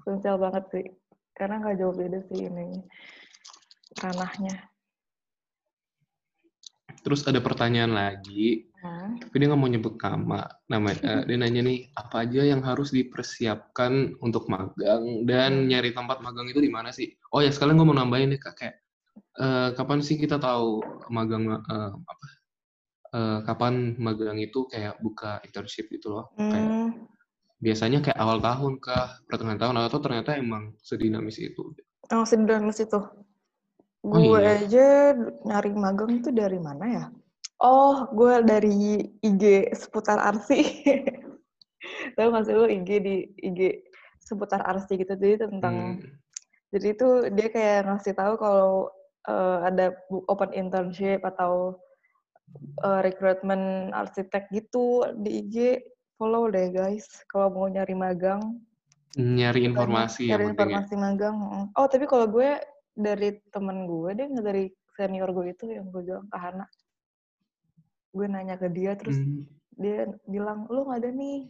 [0.06, 0.86] potensial banget sih.
[1.34, 2.78] Karena nggak jauh beda sih ini
[3.98, 4.70] ranahnya.
[7.00, 9.24] Terus ada pertanyaan lagi, hmm.
[9.24, 10.44] tapi dia nggak mau nyebut nama.
[10.68, 15.66] Nama uh, dia nanya nih, apa aja yang harus dipersiapkan untuk magang dan hmm.
[15.72, 17.16] nyari tempat magang itu di mana sih?
[17.32, 18.76] Oh ya sekalian gue mau nambahin nih kak, kayak
[19.40, 22.26] uh, kapan sih kita tahu magang uh, apa?
[23.10, 26.30] Uh, kapan magang itu kayak buka internship gitu loh?
[26.36, 26.52] Hmm.
[26.52, 26.70] Kayak
[27.60, 31.76] biasanya kayak awal tahun kah, pertengahan tahun atau ternyata emang sedinamis itu?
[32.10, 33.00] Oh sedinamis itu.
[34.00, 34.64] Oh, gue iya.
[34.64, 34.86] aja
[35.44, 37.04] nyari magang itu dari mana ya?
[37.60, 40.64] Oh, gue dari IG seputar arsi.
[42.16, 46.06] Tahu nggak sih lo IG di IG seputar arsi gitu jadi tentang hmm.
[46.70, 48.92] jadi itu dia kayak ngasih tahu kalau
[49.26, 49.96] uh, ada
[50.30, 51.74] open internship atau
[52.86, 55.56] uh, recruitment arsitek gitu di IG
[56.14, 58.60] follow deh guys kalau mau nyari magang
[59.18, 60.50] nyari informasi nyari ya.
[60.54, 61.36] informasi magang
[61.74, 62.60] oh tapi kalau gue
[62.94, 64.64] dari temen gue deh dari
[64.98, 66.66] senior gue itu yang gue bilang ke Hana
[68.10, 69.46] gue nanya ke dia terus hmm.
[69.78, 71.46] dia bilang lu nggak ada nih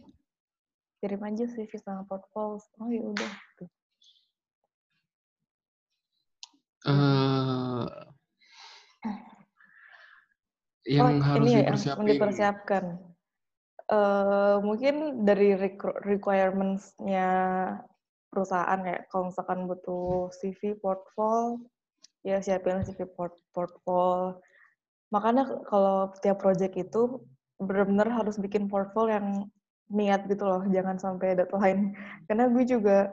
[1.01, 3.65] kirim aja sih sama portfolio oh ya udah gitu.
[6.81, 7.85] Uh,
[10.89, 12.97] yang oh, harus ini ya, yang dipersiapkan.
[13.91, 15.53] Uh, mungkin dari
[16.07, 17.27] requirements-nya
[18.31, 21.59] perusahaan ya kalau misalkan butuh CV portfolio
[22.23, 24.39] ya siapin CV port portfolio.
[25.11, 27.19] Makanya kalau tiap project itu
[27.59, 29.27] benar-benar harus bikin portfolio yang
[29.91, 31.91] niat gitu loh jangan sampai deadline.
[32.31, 33.11] Karena gue juga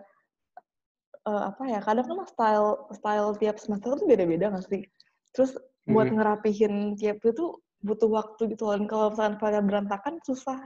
[1.27, 4.87] uh, apa ya kadang kan style style tiap semester itu beda-beda nggak sih?
[5.35, 6.17] Terus buat hmm.
[6.21, 8.79] ngerapihin tiap itu butuh waktu gitu loh.
[8.79, 10.63] Dan kalau misalkan pada berantakan susah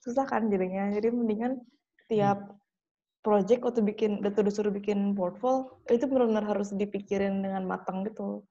[0.00, 0.88] susah kan jadinya.
[0.88, 1.60] Jadi mendingan
[2.08, 2.58] tiap hmm
[3.20, 8.44] project waktu bikin udah disuruh bikin portfolio itu benar-benar harus dipikirin dengan matang gitu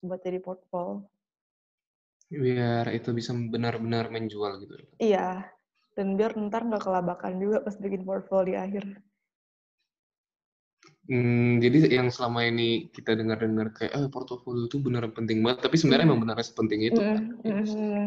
[0.00, 1.04] buat jadi portfolio
[2.26, 5.46] biar itu bisa benar-benar menjual gitu iya
[5.94, 8.84] dan biar ntar nggak kelabakan juga pas bikin portfolio di akhir
[11.06, 15.78] Hmm, jadi yang selama ini kita dengar-dengar kayak eh portofolio itu benar penting banget, tapi
[15.78, 16.10] sebenarnya mm.
[16.10, 17.06] emang benar sepenting itu mm.
[17.06, 17.22] kan.
[17.46, 18.04] Mm.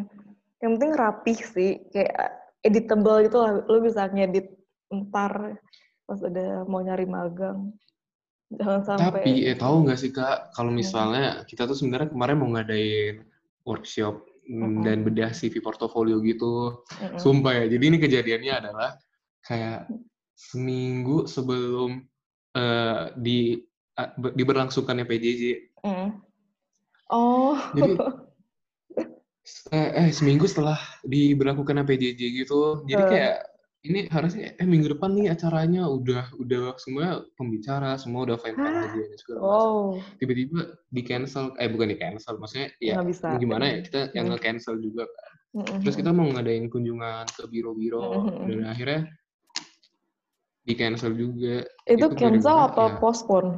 [0.59, 4.58] yang penting rapih sih kayak editable gitu lah lo bisa ngedit
[4.89, 5.62] ntar
[6.10, 7.73] pas ada mau nyari magang.
[8.49, 12.49] Jangan sampai tapi eh tahu nggak sih kak kalau misalnya kita tuh sebenarnya kemarin mau
[12.58, 13.21] ngadain
[13.62, 14.82] workshop mm-hmm.
[14.82, 16.82] dan bedah CV portofolio gitu.
[16.97, 17.21] Mm-hmm.
[17.21, 18.97] sumpah ya jadi ini kejadiannya adalah
[19.45, 19.86] kayak
[20.34, 22.10] seminggu sebelum
[22.58, 23.62] uh, di
[24.02, 25.43] uh, diberlangsungkannya PJJ
[25.86, 26.10] mm.
[27.13, 27.54] oh.
[27.78, 27.93] Jadi
[29.78, 32.86] eh, eh seminggu setelah diberlakukan PJJ gitu.
[32.89, 33.38] Jadi kayak
[33.87, 38.75] ini harusnya eh minggu depan nih acaranya udah udah semua pembicara semua udah fine fine
[38.75, 39.95] aja segala oh.
[40.19, 43.39] tiba-tiba di cancel eh bukan di cancel maksudnya ya bisa.
[43.39, 45.31] gimana ya kita yang nge cancel juga kan
[45.63, 45.79] mm-hmm.
[45.87, 48.47] terus kita mau ngadain kunjungan ke biro-biro mm-hmm.
[48.51, 49.01] dan akhirnya
[50.67, 52.95] di cancel juga itu, itu cancel atau ya.
[52.99, 53.49] postpone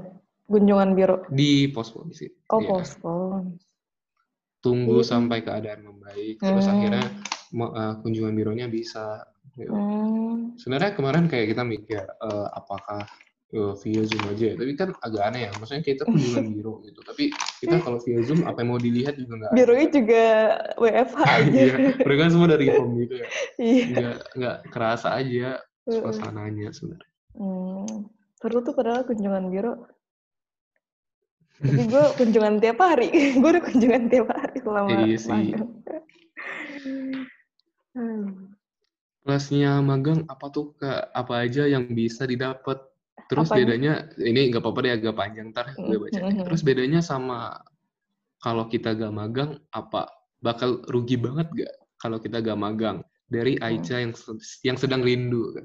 [0.45, 2.69] kunjungan biro di postpone sih oh ya.
[2.69, 3.57] postpone
[4.61, 5.07] tunggu mm.
[5.09, 6.73] sampai keadaan membaik terus mm.
[6.77, 7.05] akhirnya
[7.57, 9.25] uh, kunjungan bironya bisa
[9.59, 9.71] Gitu.
[9.71, 10.55] Hmm.
[10.55, 13.03] Sebenarnya kemarin kayak kita mikir uh, apakah
[13.51, 15.51] uh, via Zoom aja ya, tapi kan agak aneh ya.
[15.59, 17.23] Maksudnya kita kunjungan biro gitu, tapi
[17.59, 19.51] kita kalau via Zoom apa yang mau dilihat juga nggak.
[19.55, 20.25] Bironya juga
[20.79, 21.51] WFH aja.
[21.51, 23.27] iya, mereka semua dari home gitu ya.
[23.59, 23.85] Iya.
[23.91, 25.47] Nggak nggak kerasa aja
[25.83, 27.11] suasananya sebenarnya.
[27.35, 28.07] Hmm.
[28.39, 29.75] Seru tuh padahal kunjungan biro.
[31.61, 33.11] Tapi gue kunjungan tiap hari.
[33.37, 35.53] gue udah kunjungan tiap hari selama Iya sih.
[37.91, 38.50] Hmm
[39.21, 41.13] plusnya magang apa tuh kak?
[41.13, 42.81] Apa aja yang bisa didapat
[43.29, 47.63] terus apa bedanya ini nggak apa-apa deh agak panjang ntar gue baca terus bedanya sama
[48.41, 50.09] kalau kita gak magang apa?
[50.41, 53.05] Bakal rugi banget gak kalau kita gak magang?
[53.31, 53.55] Dari.
[53.61, 54.11] Aicha yang
[54.65, 55.55] yang sedang rindu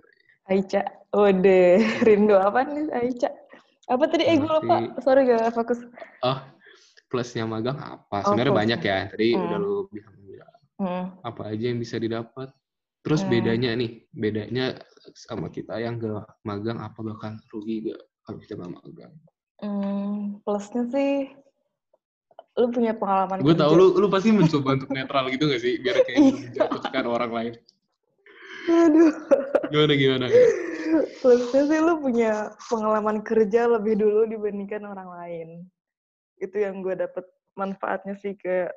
[0.47, 0.85] Aicha.
[1.17, 3.33] Oh deh rindu apa nih Aicha?
[3.89, 4.29] Apa tadi?
[4.29, 4.93] Eh gue lupa.
[5.01, 5.81] Sorry gak fokus.
[6.21, 6.39] Oh
[7.09, 8.23] plusnya magang apa?
[8.29, 8.99] Sebenarnya oh, banyak ya.
[9.09, 9.43] Tadi hmm.
[9.43, 10.17] udah lu bilang
[10.81, 11.05] hmm.
[11.25, 12.53] apa aja yang bisa didapat
[13.07, 13.31] Terus hmm.
[13.31, 14.67] bedanya nih, bedanya
[15.15, 19.15] sama kita yang gak magang apa bakal rugi gak kalau kita gak magang?
[19.63, 21.31] Hmm, plusnya sih
[22.57, 25.79] lu punya pengalaman Gue tau lu, lu pasti mencoba untuk netral gitu gak sih?
[25.79, 27.53] Biar kayak menjatuhkan orang lain.
[28.67, 29.15] Aduh.
[29.71, 30.27] Gimana, gimana?
[31.23, 35.49] Plusnya sih lu punya pengalaman kerja lebih dulu dibandingkan orang lain.
[36.43, 37.23] Itu yang gue dapet
[37.55, 38.75] manfaatnya sih kayak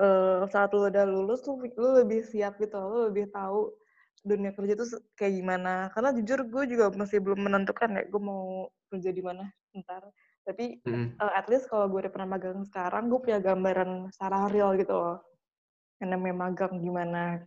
[0.00, 3.70] uh, saat lu udah lulus lu, lu lebih siap gitu lu lebih tahu
[4.20, 4.86] dunia kerja itu
[5.16, 9.48] kayak gimana karena jujur gue juga masih belum menentukan ya gue mau kerja di mana
[9.80, 10.04] ntar
[10.44, 11.16] tapi mm.
[11.16, 14.92] uh, at least kalau gue udah pernah magang sekarang gue punya gambaran secara real gitu
[14.92, 15.18] loh
[16.04, 17.40] yang namanya magang gimana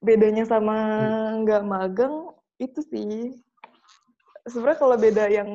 [0.00, 1.44] bedanya sama mm.
[1.44, 1.68] nggak mm.
[1.68, 2.14] magang
[2.56, 3.36] itu sih
[4.48, 5.50] sebenarnya kalau beda yang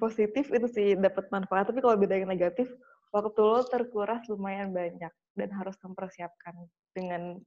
[0.00, 2.72] positif itu sih dapat manfaat tapi kalau beda yang negatif
[3.14, 6.54] waktu lo terkuras lumayan banyak dan harus mempersiapkan
[6.90, 7.38] dengan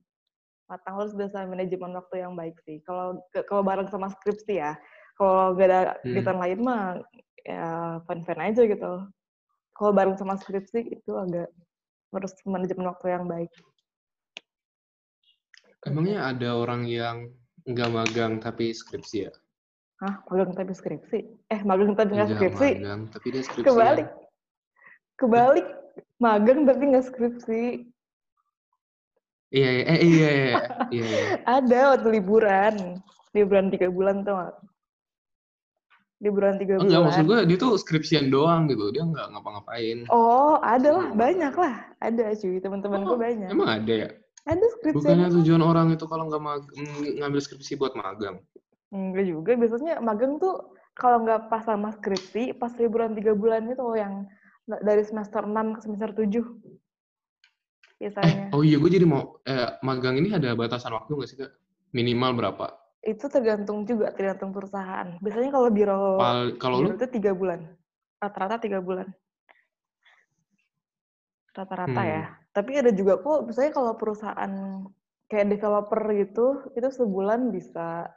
[0.71, 2.79] matang harus bisa manajemen waktu yang baik sih.
[2.87, 4.79] Kalau kalau bareng sama skripsi ya,
[5.19, 6.15] kalau gak ada hmm.
[6.15, 6.83] kegiatan lain mah
[7.43, 8.93] ya fun-fun aja gitu.
[9.75, 11.51] Kalau bareng sama skripsi itu agak
[12.15, 13.51] harus manajemen waktu yang baik.
[15.83, 17.31] Emangnya ada orang yang
[17.67, 19.31] nggak magang tapi skripsi ya?
[20.03, 21.19] Hah, magang tapi skripsi?
[21.51, 22.69] Eh, magang tapi nggak skripsi?
[22.83, 23.67] magang tapi dia skripsi.
[23.67, 24.07] Kebalik.
[24.07, 24.26] Ya?
[25.17, 25.65] Kebalik,
[26.21, 27.89] magang tapi nggak skripsi.
[29.47, 30.29] Iya, iya, eh, iya, iya,
[30.91, 31.27] iya, iya.
[31.57, 32.99] Ada waktu liburan,
[33.33, 34.35] liburan tiga bulan tuh?
[36.21, 36.85] Liburan tiga bulan.
[36.85, 40.05] Enggak, maksud gue dia tuh skripsian doang gitu, dia nggak ngapa-ngapain.
[40.13, 43.49] Oh, ada lah, banyak lah, ada cuy, teman-teman oh, gue banyak.
[43.49, 44.09] Emang ada ya?
[44.45, 45.01] Ada skripsi.
[45.01, 46.63] Bukannya tujuan orang itu kalau nggak mag
[47.17, 48.43] ngambil skripsi buat magang?
[48.93, 53.85] Enggak juga, biasanya magang tuh kalau nggak pas sama skripsi, pas liburan tiga bulan itu
[53.95, 54.27] yang
[54.67, 56.77] dari semester 6 ke semester 7
[57.97, 58.51] biasanya.
[58.51, 61.51] Eh, oh iya, gue jadi mau eh, magang ini ada batasan waktu nggak sih kak?
[61.95, 62.65] Minimal berapa?
[63.01, 65.17] Itu tergantung juga, tergantung perusahaan.
[65.23, 66.97] Biasanya kalau biro, Pal, kalau biro lu?
[66.99, 67.65] itu tiga bulan,
[68.19, 69.07] rata-rata tiga bulan,
[71.55, 72.11] rata-rata hmm.
[72.11, 72.23] ya.
[72.53, 74.51] Tapi ada juga kok, misalnya kalau perusahaan
[75.31, 78.11] kayak developer gitu, itu sebulan bisa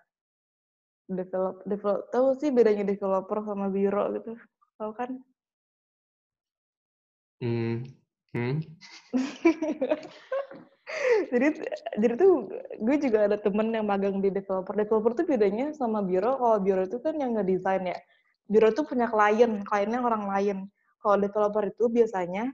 [1.06, 2.08] develop, develop.
[2.10, 4.34] Tahu sih bedanya developer sama biro gitu,
[4.76, 5.22] tahu kan?
[7.40, 7.88] Hmm.
[8.31, 8.62] Hmm.
[11.35, 11.46] jadi
[11.98, 12.46] jadi tuh
[12.79, 14.76] gue juga ada temen yang magang di developer.
[14.76, 16.37] Developer tuh bedanya sama biro.
[16.37, 17.98] Kalau biro itu kan yang ngedesain ya.
[18.46, 20.59] Biro tuh punya klien, kliennya orang lain.
[21.00, 22.53] Kalau developer itu biasanya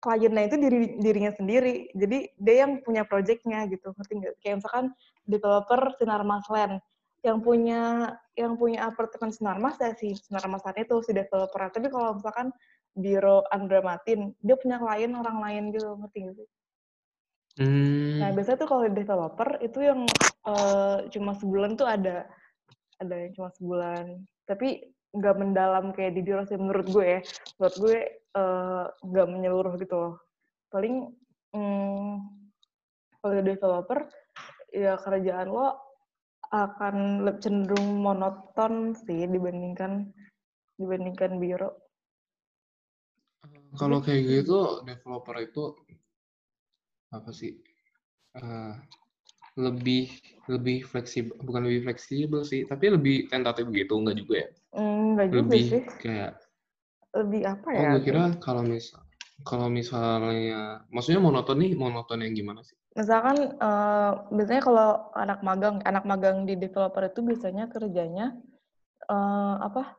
[0.00, 1.92] kliennya itu diri dirinya sendiri.
[1.92, 3.92] Jadi dia yang punya projectnya gitu.
[3.94, 4.34] Ngerti nggak?
[4.40, 4.86] Kayak misalkan
[5.28, 6.80] developer Sinar Maslen
[7.24, 11.72] yang punya yang punya apartemen Sinarmas ya si Sinarmas itu si developer.
[11.72, 12.52] Tapi kalau misalkan
[12.94, 16.48] biro Andra Matin, dia punya klien orang lain gitu, ngerti gak sih?
[17.54, 18.18] Hmm.
[18.18, 20.00] Nah biasanya tuh kalau developer itu yang
[20.42, 22.26] uh, cuma sebulan tuh ada
[22.98, 24.26] ada yang cuma sebulan.
[24.46, 27.20] Tapi nggak mendalam kayak di biro sih menurut gue ya.
[27.62, 27.96] Menurut gue
[28.34, 30.14] uh, nggak menyeluruh gitu loh.
[30.74, 31.14] Paling
[31.54, 32.12] hmm,
[33.22, 33.98] kalau developer
[34.74, 35.78] ya kerjaan lo
[36.50, 40.10] akan lebih cenderung monoton sih dibandingkan
[40.74, 41.83] dibandingkan biro.
[43.74, 45.62] Kalau kayak gitu developer itu
[47.10, 47.58] apa sih?
[48.34, 48.74] Uh,
[49.54, 50.10] lebih
[50.50, 54.48] lebih fleksibel bukan lebih fleksibel sih tapi lebih tentatif gitu enggak juga ya?
[54.74, 55.82] Enggak juga lebih sih.
[56.02, 56.32] kayak
[57.14, 57.78] lebih apa oh, ya?
[57.78, 59.00] oh gue kira kalau misal
[59.46, 62.74] kalau misalnya maksudnya monoton nih monoton yang gimana sih?
[62.94, 68.34] Misalkan uh, biasanya kalau anak magang anak magang di developer itu biasanya kerjanya
[69.10, 69.98] uh, apa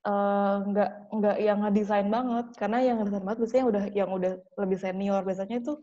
[0.00, 4.78] nggak uh, nggak yang ngedesain banget karena yang ngedesain banget biasanya udah yang udah lebih
[4.80, 5.76] senior biasanya itu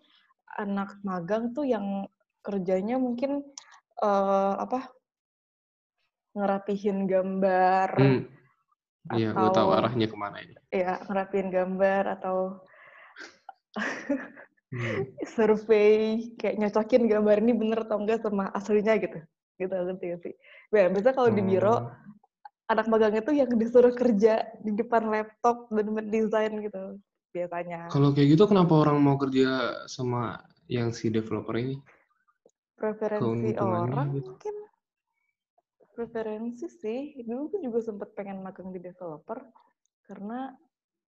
[0.58, 2.10] anak magang tuh yang
[2.42, 3.46] kerjanya mungkin
[4.02, 4.90] uh, apa
[6.34, 8.22] ngerapihin gambar hmm.
[9.08, 10.52] Iya, gue tahu arahnya ke mana ini.
[10.68, 12.60] Iya, ngerapihin gambar atau
[14.76, 15.16] hmm.
[15.24, 19.24] survei kayak nyocokin gambar ini bener atau enggak sama aslinya gitu.
[19.56, 20.36] Gitu ngerti sih?
[20.76, 22.17] Nah, biasanya kalau di biro hmm
[22.68, 27.00] anak magang itu yang disuruh kerja di depan laptop dan mendesain gitu
[27.32, 27.88] biasanya.
[27.88, 31.80] Kalau kayak gitu kenapa orang mau kerja sama yang si developer ini?
[32.76, 34.36] Preferensi orang gitu.
[34.36, 34.56] mungkin.
[35.96, 37.24] Preferensi sih.
[37.24, 39.40] Dulu gue juga sempet pengen magang di developer
[40.06, 40.52] karena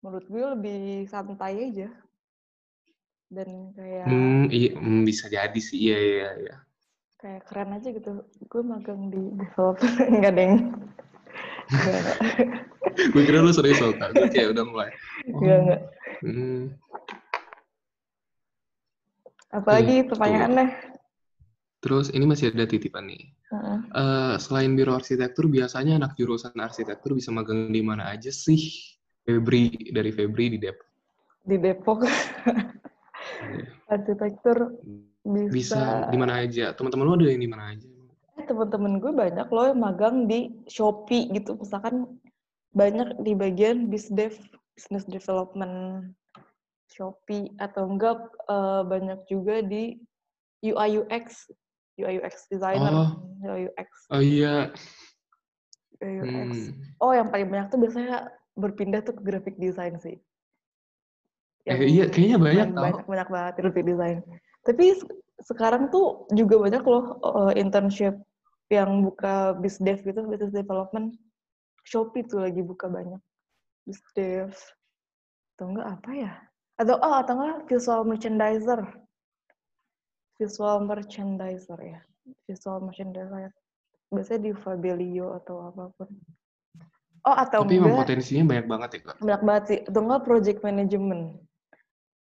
[0.03, 1.89] menurut gue lebih santai aja.
[3.33, 5.89] Dan kayak hmm, iya, hmm, bisa jadi sih.
[5.89, 6.55] Iya, iya, iya.
[7.21, 8.11] Kayak keren aja gitu.
[8.49, 9.87] Gue magang di developer.
[10.11, 10.53] Enggak, Deng
[13.13, 14.89] gue kira lu serius kak gue kayak udah mulai
[15.31, 15.39] oh.
[15.39, 15.81] Enggak, enggak.
[16.23, 16.63] Hmm.
[19.53, 20.67] Apalagi hmm, pertanyaannya?
[21.83, 23.23] Terus ini masih ada titipan nih.
[23.93, 28.57] Uh, selain biro arsitektur, biasanya anak jurusan arsitektur bisa magang di mana aja sih?
[29.23, 30.89] Febri dari Febri di Depok.
[31.45, 31.99] Di Depok.
[32.09, 33.93] yeah.
[33.93, 34.79] Arsitektur
[35.21, 35.53] bisa.
[35.53, 36.73] Bisa di mana aja?
[36.73, 37.87] Teman-teman lo ada yang di mana aja?
[38.45, 41.57] Teman-teman gue banyak loh yang magang di Shopee gitu.
[41.57, 42.07] Misalkan
[42.73, 44.33] banyak di bagian bisdev,
[44.75, 46.09] business development
[46.93, 49.97] Shopee atau enggak uh, banyak juga di
[50.61, 51.49] UI UX,
[51.97, 53.09] UI UX designer, oh.
[53.43, 53.89] UI UX.
[54.13, 54.69] Oh iya.
[55.99, 56.49] UI UX.
[56.69, 56.69] Hmm.
[57.01, 60.21] Oh yang paling banyak tuh biasanya berpindah tuh ke graphic design sih.
[61.63, 64.17] Yang eh, iya, kayaknya banyak banyak, banyak banget graphic design.
[64.63, 64.85] Tapi
[65.43, 68.15] sekarang tuh juga banyak loh uh, internship
[68.71, 71.17] yang buka bisdev gitu, business development.
[71.83, 73.19] Shopee tuh lagi buka banyak.
[73.83, 74.55] Bisdev.
[75.55, 76.33] Atau enggak apa ya?
[76.79, 78.81] Atau, oh, atau enggak visual merchandiser.
[80.39, 81.99] Visual merchandiser ya.
[82.47, 83.51] Visual merchandiser.
[84.13, 86.09] Biasanya di Fabelio atau apa pun.
[87.23, 89.15] Oh, atau Tapi enggak, potensinya banyak banget ya, Kak?
[89.19, 89.79] Banyak banget sih.
[89.87, 91.23] Atau enggak project management.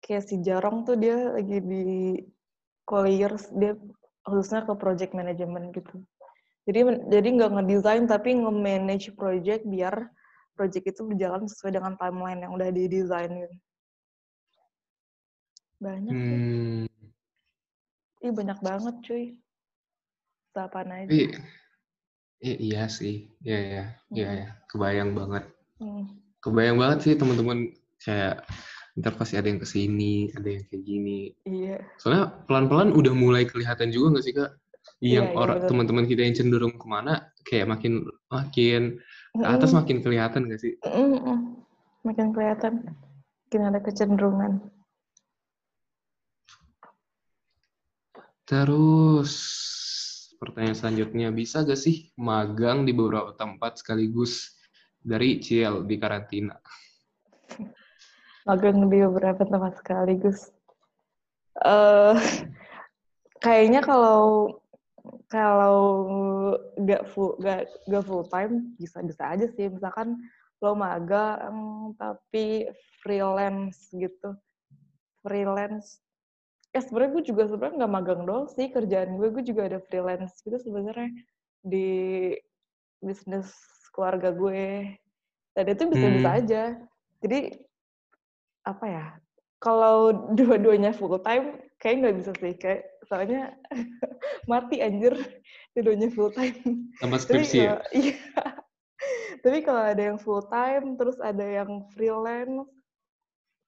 [0.03, 1.85] Kayak si Jarong tuh dia lagi di
[2.87, 3.75] Colliers, dia
[4.23, 6.03] khususnya ke project management gitu.
[6.67, 10.11] Jadi jadi nggak ngedesain tapi nge-manage project biar
[10.59, 13.57] project itu berjalan sesuai dengan timeline yang udah didesain gitu.
[15.79, 16.85] Banyak hmm.
[18.25, 19.25] Ih banyak banget cuy.
[20.57, 21.13] Apaan aja.
[21.13, 21.37] I,
[22.41, 23.29] i, iya sih.
[23.45, 23.85] Iya ya.
[24.09, 24.39] Iya hmm.
[24.41, 24.47] ya.
[24.73, 25.45] Kebayang banget.
[25.77, 26.17] Hmm.
[26.41, 28.41] Kebayang banget sih teman-teman kayak
[28.97, 31.21] ntar pasti ada yang ke sini, ada yang kayak gini.
[31.45, 31.85] Iya.
[32.01, 34.51] Soalnya pelan-pelan udah mulai kelihatan juga nggak sih kak?
[35.05, 38.97] Yang iya, iya orang teman-teman kita yang cenderung ke mana kayak makin makin
[39.37, 39.77] ke atas mm.
[39.85, 40.75] makin kelihatan gak sih?
[40.85, 41.57] Mm
[42.07, 42.87] makin kelihatan,
[43.51, 44.62] makin ada kecenderungan.
[48.47, 49.35] Terus
[50.39, 54.55] pertanyaan selanjutnya bisa gak sih magang di beberapa tempat sekaligus
[55.03, 56.55] dari CL di karantina?
[58.47, 60.55] Magang di beberapa tempat sekaligus.
[61.59, 62.14] Uh,
[63.45, 64.55] kayaknya kalau
[65.27, 65.79] kalau
[66.79, 69.66] nggak full nggak nggak full time bisa bisa aja sih.
[69.66, 70.18] Misalkan
[70.62, 72.70] lo magang tapi
[73.03, 74.39] freelance gitu.
[75.27, 75.99] Freelance.
[76.70, 78.70] Ya sebenarnya gue juga sebenarnya nggak magang doang sih.
[78.70, 81.11] Kerjaan gue gue juga ada freelance gitu sebenarnya
[81.66, 81.89] di
[83.03, 83.51] bisnis
[83.91, 84.95] keluarga gue.
[85.59, 86.39] Dan itu bisa bisa hmm.
[86.39, 86.62] aja.
[87.24, 87.39] Jadi
[88.62, 89.07] apa ya
[89.59, 93.53] kalau dua-duanya full time kayak nggak bisa sih kayak soalnya
[94.51, 95.14] mati anjir
[95.77, 96.91] tidurnya full time.
[97.01, 97.81] Sama skripsi ya?
[98.01, 98.16] iya.
[99.45, 102.72] Tapi kalau ada yang full time terus ada yang freelance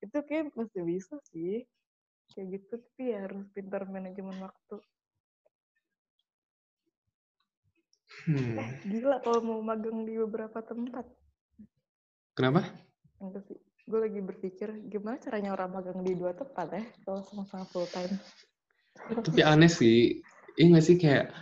[0.01, 1.69] itu kayak masih bisa sih.
[2.33, 4.77] Kayak gitu tapi ya harus pintar manajemen waktu.
[8.29, 8.57] Hmm.
[8.61, 11.07] eh gila kalau mau magang di beberapa tempat.
[12.33, 12.65] Kenapa?
[13.21, 17.65] Enggak sih gue lagi berpikir gimana caranya orang magang di dua tempat ya kalau sama-sama
[17.73, 18.13] full time
[19.25, 20.21] tapi aneh sih
[20.61, 21.33] ini gak sih kayak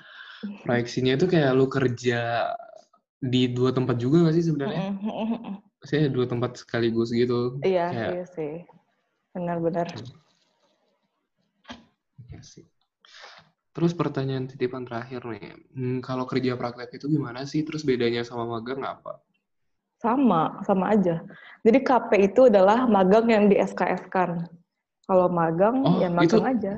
[0.63, 2.53] proyeksinya itu kayak lu kerja
[3.17, 4.93] di dua tempat juga gak sih sebenarnya?
[5.81, 7.59] Maksudnya dua tempat sekaligus gitu.
[7.65, 8.11] Iya, kayak...
[8.13, 8.55] iya sih.
[9.33, 9.89] Benar-benar.
[12.29, 12.67] Iya sih.
[13.77, 17.61] Terus pertanyaan titipan terakhir nih, hmm, kalau kerja praktek itu gimana sih?
[17.61, 19.21] Terus bedanya sama magang apa?
[19.97, 21.25] Sama, sama aja.
[21.65, 24.45] Jadi KP itu adalah magang yang di SKS kan.
[25.07, 26.53] Kalau magang, oh, ya magang itu...
[26.53, 26.75] aja.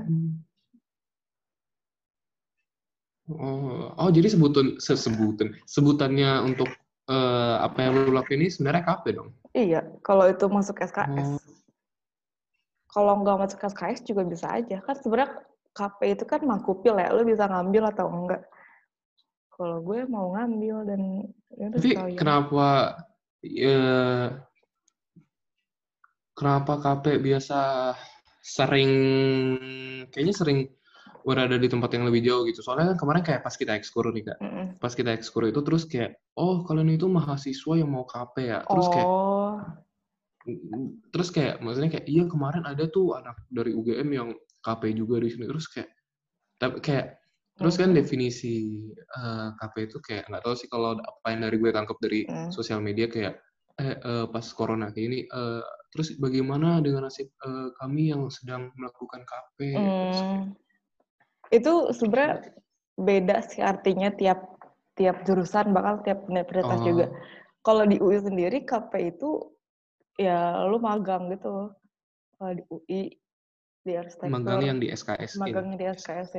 [3.29, 6.73] Oh, oh jadi sebutan sebutan sebutannya untuk
[7.13, 9.29] uh, apa yang lu lakuin ini sebenarnya KP dong?
[9.53, 11.37] Iya, kalau itu masuk SKS.
[11.37, 11.41] Oh.
[12.89, 14.81] Kalau nggak masuk SKS juga bisa aja.
[14.81, 15.45] Kan sebenarnya
[15.77, 18.43] KP itu kan makupil ya, lu bisa ngambil atau enggak.
[19.53, 21.01] Kalau gue mau ngambil dan
[21.53, 22.95] ya Tapi kenapa
[23.45, 23.83] ya,
[26.35, 27.93] kenapa KP biasa
[28.43, 28.93] sering
[30.09, 30.59] kayaknya sering
[31.27, 32.65] berada di tempat yang lebih jauh gitu.
[32.65, 35.85] Soalnya kan kemarin kayak pas kita ekskur nih kak, mm pas kita ekskur itu terus
[35.85, 38.93] kayak, oh kalian itu mahasiswa yang mau KP ya, terus oh.
[38.95, 39.09] kayak,
[41.13, 44.29] terus kayak maksudnya kayak iya kemarin ada tuh anak dari UGM yang
[44.65, 45.91] KP juga di sini, terus kayak,
[46.57, 47.19] tapi kayak
[47.59, 48.87] Terus kan definisi
[49.19, 52.23] uh, eh, KP itu kayak nggak tahu sih kalau apa yang dari gue tangkap dari
[52.23, 52.55] mm.
[52.55, 53.43] sosial media kayak
[53.79, 55.63] eh uh, pas corona kayak ini uh,
[55.95, 59.75] terus bagaimana dengan nasib uh, kami yang sedang melakukan KP mm.
[59.75, 60.47] terus kayak,
[61.55, 62.35] itu sebenarnya
[62.99, 64.59] beda sih artinya tiap
[64.99, 66.87] tiap jurusan bakal tiap universitas oh.
[66.87, 67.07] juga.
[67.63, 69.47] Kalau di UI sendiri KP itu
[70.19, 71.71] ya lu magang gitu.
[72.35, 73.03] Kalau di UI
[73.89, 74.37] di arsitektur.
[74.37, 75.41] Magang yang di SKS.
[75.41, 76.31] Magang di SKS.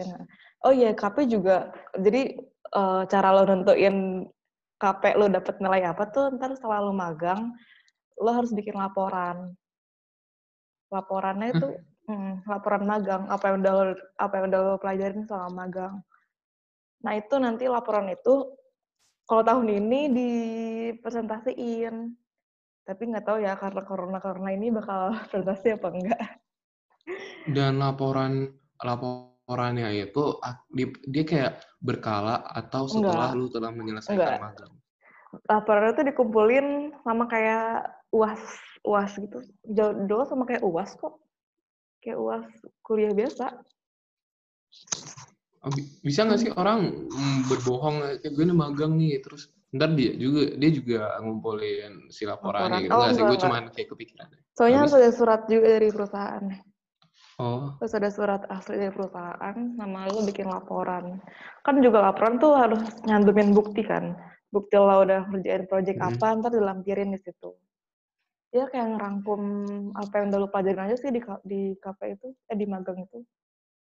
[0.62, 1.74] Oh iya KP juga.
[1.97, 2.38] Jadi
[2.78, 4.30] uh, cara lo nentuin
[4.78, 7.58] KP lo dapet nilai apa tuh ntar setelah lo magang
[8.22, 9.58] lo harus bikin laporan.
[10.93, 11.68] Laporannya itu
[12.10, 13.84] Hmm, laporan magang, apa yang udah lo,
[14.18, 15.95] apa yang udah lo pelajarin selama magang.
[17.06, 18.50] Nah itu nanti laporan itu
[19.30, 22.10] kalau tahun ini dipresentasiin.
[22.82, 26.22] Tapi nggak tahu ya karena corona corona ini bakal presentasi apa enggak.
[27.48, 30.40] Dan laporan laporannya itu
[31.08, 33.40] dia kayak berkala atau setelah enggak.
[33.40, 34.40] lu telah menyelesaikan enggak.
[34.44, 34.74] magang?
[35.46, 36.68] Laporan itu dikumpulin
[37.06, 38.42] sama kayak uas
[38.84, 39.40] uas gitu.
[39.70, 41.22] Dulu sama kayak uas kok
[42.02, 42.48] kayak uas
[42.82, 43.54] kuliah biasa.
[45.60, 45.76] Oh,
[46.08, 47.12] bisa nggak sih orang
[47.52, 52.88] berbohong kayak gue nih magang nih terus ntar dia juga dia juga ngumpulin si laporannya
[52.88, 56.44] gitu oh, sih gue cuma kayak kepikiran soalnya harus ada surat juga dari perusahaan
[57.40, 57.74] oh.
[57.80, 61.24] Terus ada surat asli dari perusahaan nama lu bikin laporan.
[61.66, 64.14] Kan juga laporan tuh harus nyantumin bukti kan.
[64.52, 66.08] Bukti lo udah kerjain project hmm.
[66.14, 67.56] apa ntar dilampirin di situ.
[68.50, 69.42] Ya kayak ngerangkum
[69.94, 73.24] apa yang udah lu pelajarin aja sih di di KP itu eh di magang itu.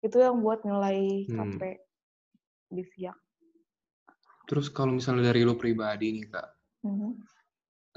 [0.02, 1.82] Itu yang buat nilai KP hmm.
[2.74, 3.18] di siak.
[4.52, 6.48] Terus kalau misalnya dari lu pribadi nih kak.
[6.84, 7.12] Mm-hmm.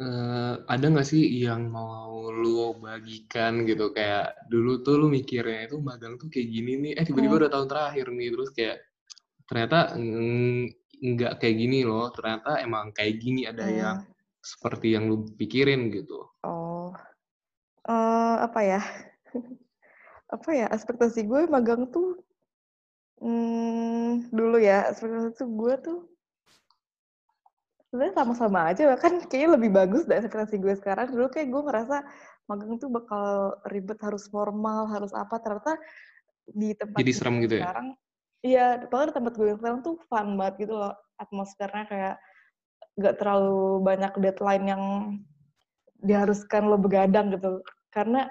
[0.00, 5.76] Uh, ada nggak sih yang mau lu bagikan gitu kayak dulu tuh lu mikirnya itu
[5.78, 7.40] magang tuh kayak gini nih eh tiba-tiba mm.
[7.44, 8.76] udah tahun terakhir nih terus kayak
[9.44, 9.78] ternyata
[11.04, 13.74] nggak kayak gini loh ternyata emang kayak gini ada mm.
[13.74, 13.98] yang
[14.44, 16.28] seperti yang lu pikirin gitu?
[16.44, 16.92] Oh,
[17.88, 18.80] uh, apa ya?
[20.36, 20.68] apa ya?
[20.68, 22.20] Ekspektasi gue magang tuh
[23.24, 25.98] hmm, dulu ya ekspektasi gue tuh
[27.94, 31.14] sebenarnya sama-sama aja bahkan kayaknya lebih bagus dari ekspektasi gue sekarang.
[31.14, 31.96] Dulu kayak gue ngerasa
[32.50, 35.38] magang tuh bakal ribet harus formal harus apa.
[35.38, 35.78] Ternyata
[36.50, 37.70] di tempat jadi serem gitu ya?
[37.70, 37.88] sekarang
[38.42, 40.90] iya bahkan di tempat gue sekarang tuh fun banget gitu loh
[41.22, 41.86] atmosfernya.
[41.86, 42.14] Kayak
[42.98, 44.82] nggak terlalu banyak deadline yang
[46.02, 47.62] diharuskan lo begadang gitu.
[47.94, 48.26] Karena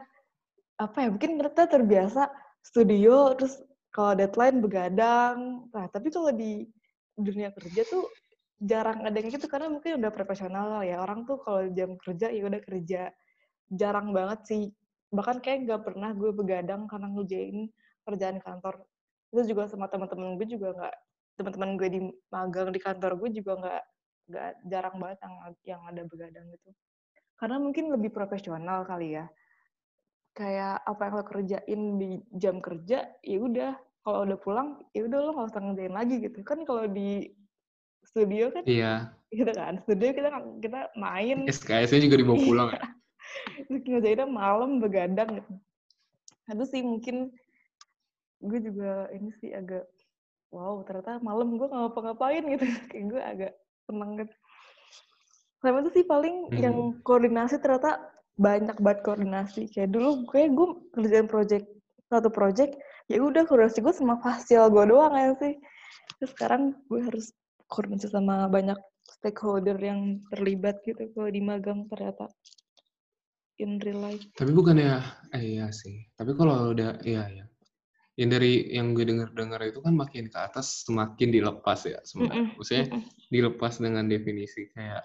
[0.76, 2.28] apa ya mungkin kita terbiasa
[2.68, 3.64] studio terus
[3.96, 5.72] kalau deadline begadang.
[5.72, 6.68] Nah tapi kalau di
[7.16, 8.12] dunia kerja tuh
[8.64, 11.04] jarang ada yang gitu karena mungkin udah profesional ya.
[11.04, 13.12] Orang tuh kalau jam kerja ya udah kerja.
[13.68, 14.64] Jarang banget sih.
[15.12, 17.68] Bahkan kayak nggak pernah gue begadang karena ngerjain
[18.08, 18.88] kerjaan kantor.
[19.36, 20.96] Itu juga sama teman-teman gue juga nggak
[21.34, 22.00] teman-teman gue di
[22.30, 23.84] magang di kantor gue juga nggak
[24.24, 25.36] nggak jarang banget yang
[25.68, 26.70] yang ada begadang gitu.
[27.36, 29.28] Karena mungkin lebih profesional kali ya.
[30.34, 33.76] Kayak apa yang lo kerjain di jam kerja ya udah.
[34.04, 36.40] Kalau udah pulang ya udah lo nggak usah ngerjain lagi gitu.
[36.48, 37.28] Kan kalau di
[38.14, 38.64] studio kan?
[38.70, 38.94] Iya.
[39.34, 39.82] Gitu kan?
[39.84, 40.30] Studio kita
[40.62, 41.50] kita main.
[41.50, 42.84] SKS-nya juga dibawa pulang ya?
[43.90, 45.52] Ngerjainnya malam begadang gitu.
[46.46, 47.34] Itu sih mungkin
[48.44, 49.90] gue juga ini sih agak
[50.54, 52.66] wow ternyata malam gue ngapa-ngapain gitu.
[52.94, 53.54] Kayak gue agak
[53.90, 54.34] seneng gitu.
[55.66, 56.62] Sama itu sih paling hmm.
[56.62, 57.98] yang koordinasi ternyata
[58.38, 59.74] banyak banget koordinasi.
[59.74, 61.66] Kayak dulu gue gue kerjain project
[62.14, 62.78] satu project
[63.10, 65.58] ya udah koordinasi gue sama fasil gue doang ya sih.
[66.22, 67.34] Terus sekarang gue harus
[67.74, 68.78] koordinasi sama banyak
[69.10, 72.30] stakeholder yang terlibat gitu kalau di magang ternyata
[73.62, 74.24] in real life.
[74.34, 75.02] Tapi bukan ya,
[75.34, 76.10] eh iya sih.
[76.18, 77.46] Tapi kalau udah, iya ya.
[78.14, 82.46] Yang dari yang gue denger-dengar itu kan makin ke atas semakin dilepas ya sebenarnya.
[82.46, 82.58] Mm -mm.
[82.62, 83.04] Maksudnya mm -mm.
[83.34, 85.04] dilepas dengan definisi kayak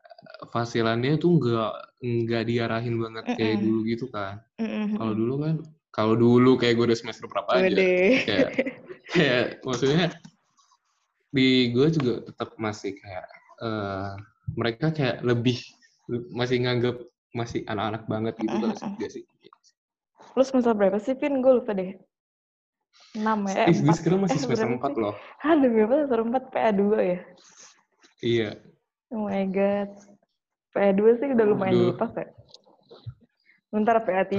[0.00, 3.38] eh, fasilannya tuh nggak nggak diarahin banget mm -mm.
[3.40, 4.34] kayak dulu gitu kan.
[4.56, 4.86] Mm -mm.
[4.96, 5.54] Kalau dulu kan,
[5.92, 7.76] kalau dulu kayak gue udah semester berapa aja,
[8.24, 8.48] kayak
[9.12, 10.08] kayak maksudnya
[11.30, 13.26] di gue juga tetap masih kayak
[13.62, 14.18] uh,
[14.58, 15.62] mereka kayak lebih
[16.34, 16.96] masih nganggap
[17.30, 19.22] masih anak-anak banget gitu kan gak sih?
[20.34, 21.42] Lu semester berapa sih, Pin?
[21.42, 21.94] Gue lupa deh.
[23.14, 23.66] 6 ya?
[23.66, 25.14] Eh, gue sekarang masih eh, semester 4 loh.
[25.42, 26.54] Hah, demi apa semester 4?
[26.54, 27.18] PA2 ya?
[28.22, 28.50] Iya.
[29.10, 29.90] Oh my god.
[30.70, 31.88] PA2 sih udah lumayan Aduh.
[31.94, 32.26] lepas ya?
[33.70, 34.38] Bentar PA3.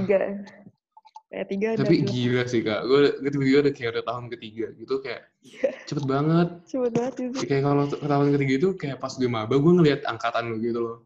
[1.31, 2.81] PA3 Tapi ada gila sih, Kak.
[2.91, 5.71] Gue tiba-tiba udah kayak udah tahun ketiga gitu, kayak yeah.
[5.87, 6.47] cepet banget.
[6.67, 7.47] Cepet banget sih.
[7.47, 10.97] Kayak kalau tahun ketiga itu kayak pas gue maba, gue ngeliat angkatan lo gitu loh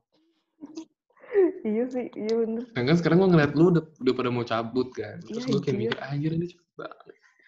[1.65, 2.63] iya sih, iya bener.
[2.77, 5.17] Nah kan sekarang gue ngeliat lu udah, udah pada mau cabut kan.
[5.25, 7.05] Terus iya, gue kayak mikir, anjir ini cepet banget.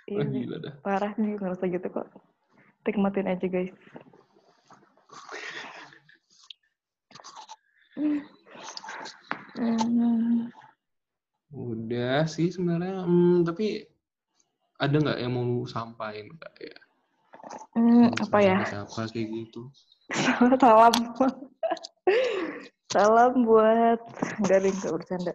[0.08, 0.74] Iya, Wah, gila dah.
[0.82, 2.08] Parah sih ngerasa gitu kok.
[2.84, 3.70] Nikmatin aja guys.
[11.52, 13.88] Udah sih sebenarnya, hmm, tapi
[14.78, 16.78] ada nggak yang mau lu sampaikan kak ya?
[17.74, 18.58] Hmm, apa ya?
[18.68, 19.72] Siapa kayak gitu?
[20.64, 20.94] Salam.
[22.92, 24.00] Salam buat
[24.48, 25.34] garing gak bercanda.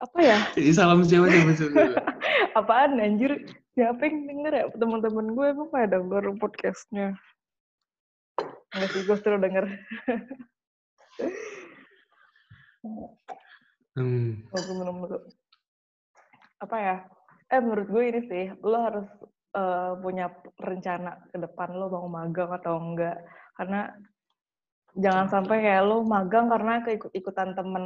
[0.00, 0.38] Apa ya?
[0.78, 1.82] Salam siapa siapa siapa?
[2.56, 3.44] Apaan anjir?
[3.76, 4.64] Siapa yang denger ya?
[4.74, 7.14] Teman-teman gue emang pada denger podcastnya.
[8.74, 9.64] Enggak sih, gue seru denger.
[13.98, 14.30] Hmm.
[16.58, 16.96] Apa ya?
[17.48, 19.08] Eh, menurut gue ini sih, lo harus
[19.56, 20.28] uh, punya
[20.60, 23.16] rencana ke depan lo mau magang atau enggak.
[23.56, 23.88] Karena
[24.98, 27.84] jangan sampai kayak lo magang karena keikut-ikutan temen.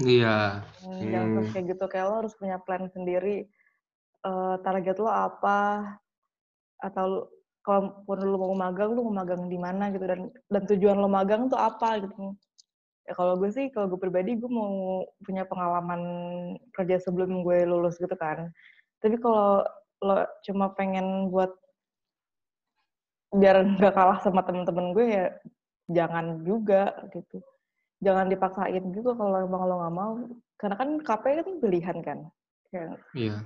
[0.00, 0.64] Iya.
[0.80, 1.50] Hmm, jangan hmm.
[1.52, 1.84] kayak gitu.
[1.90, 3.44] Kayak lo harus punya plan sendiri.
[4.24, 5.84] Uh, target lo apa?
[6.80, 7.28] Atau
[7.64, 10.04] kalau pun lo mau magang, lo mau magang di mana gitu.
[10.08, 12.32] Dan dan tujuan lo magang tuh apa gitu.
[13.04, 16.02] Ya kalau gue sih, kalau gue pribadi, gue mau punya pengalaman
[16.72, 18.48] kerja sebelum gue lulus gitu kan.
[19.04, 19.60] Tapi kalau
[20.00, 21.52] lo cuma pengen buat
[23.34, 25.26] biar nggak kalah sama temen-temen gue ya
[25.92, 27.44] jangan juga gitu.
[28.00, 30.12] Jangan dipaksain juga kalau emang lo nggak mau.
[30.56, 32.18] Karena kan KP kan pilihan kan.
[32.72, 33.44] Kayak iya.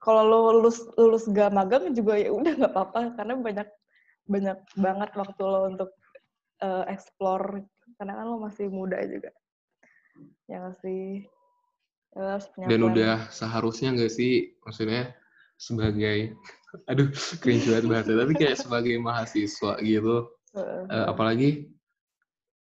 [0.00, 3.00] Kalau lo lulus lulus gak magang juga ya udah nggak apa-apa.
[3.18, 3.68] Karena banyak
[4.30, 5.90] banyak banget waktu lo untuk
[6.62, 7.66] uh, explore
[8.00, 9.28] karena kan lo masih muda juga.
[10.48, 11.28] Ya masih
[12.16, 14.56] ya, dan udah seharusnya nggak sih?
[14.64, 15.12] Maksudnya
[15.60, 16.32] sebagai
[16.90, 17.12] aduh
[17.44, 20.32] cringe banget bahasa tapi kayak sebagai mahasiswa gitu.
[20.56, 21.68] Uh, uh, apalagi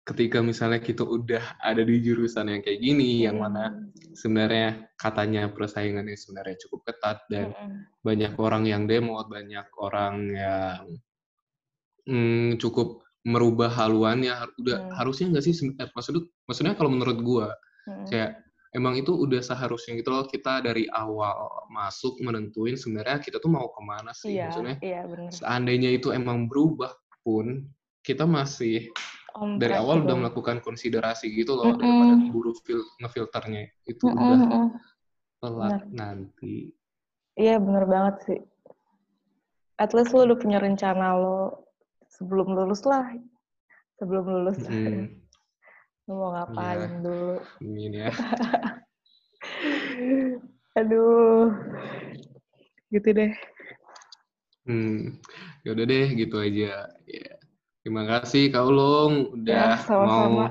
[0.06, 6.14] ketika misalnya kita udah ada di jurusan yang kayak gini, yang mana sebenarnya katanya persaingannya
[6.14, 7.50] sebenarnya cukup ketat dan
[8.06, 10.84] banyak orang yang demo, banyak orang yang
[12.06, 14.92] hmm, cukup merubah haluannya, udah hmm.
[15.00, 15.54] harusnya nggak sih?
[15.80, 17.48] Eh, maksudnya, maksudnya kalau menurut gua,
[17.88, 18.06] hmm.
[18.12, 18.44] kayak
[18.74, 23.70] emang itu udah seharusnya gitu loh kita dari awal masuk menentuin sebenarnya kita tuh mau
[23.70, 25.30] ke mana sih, iya, maksudnya iya, bener.
[25.30, 26.90] seandainya itu emang berubah
[27.22, 27.70] pun
[28.02, 28.90] kita masih
[29.34, 31.82] Om dari awal udah melakukan konsiderasi gitu loh mm -mm.
[31.82, 34.22] daripada buru fil ngefilternya itu mm -mm.
[34.22, 34.62] udah
[35.42, 36.70] telat nanti.
[37.34, 38.40] Iya bener banget sih.
[39.74, 41.63] At least lo udah punya rencana lo
[42.18, 43.10] sebelum lulus lah.
[43.98, 44.58] Sebelum lulus.
[44.70, 45.24] Mm.
[46.04, 47.00] lo mau ngapain yeah.
[47.00, 47.32] dulu.
[47.64, 48.12] Ini ya.
[50.84, 51.48] Aduh.
[52.92, 53.32] Gitu deh.
[54.68, 55.16] Hmm.
[55.64, 56.92] Ya udah deh gitu aja.
[57.08, 57.08] Ya.
[57.08, 57.36] Yeah.
[57.84, 60.24] Terima kasih Kak Ulung udah ya, sama -sama.
[60.28, 60.48] mau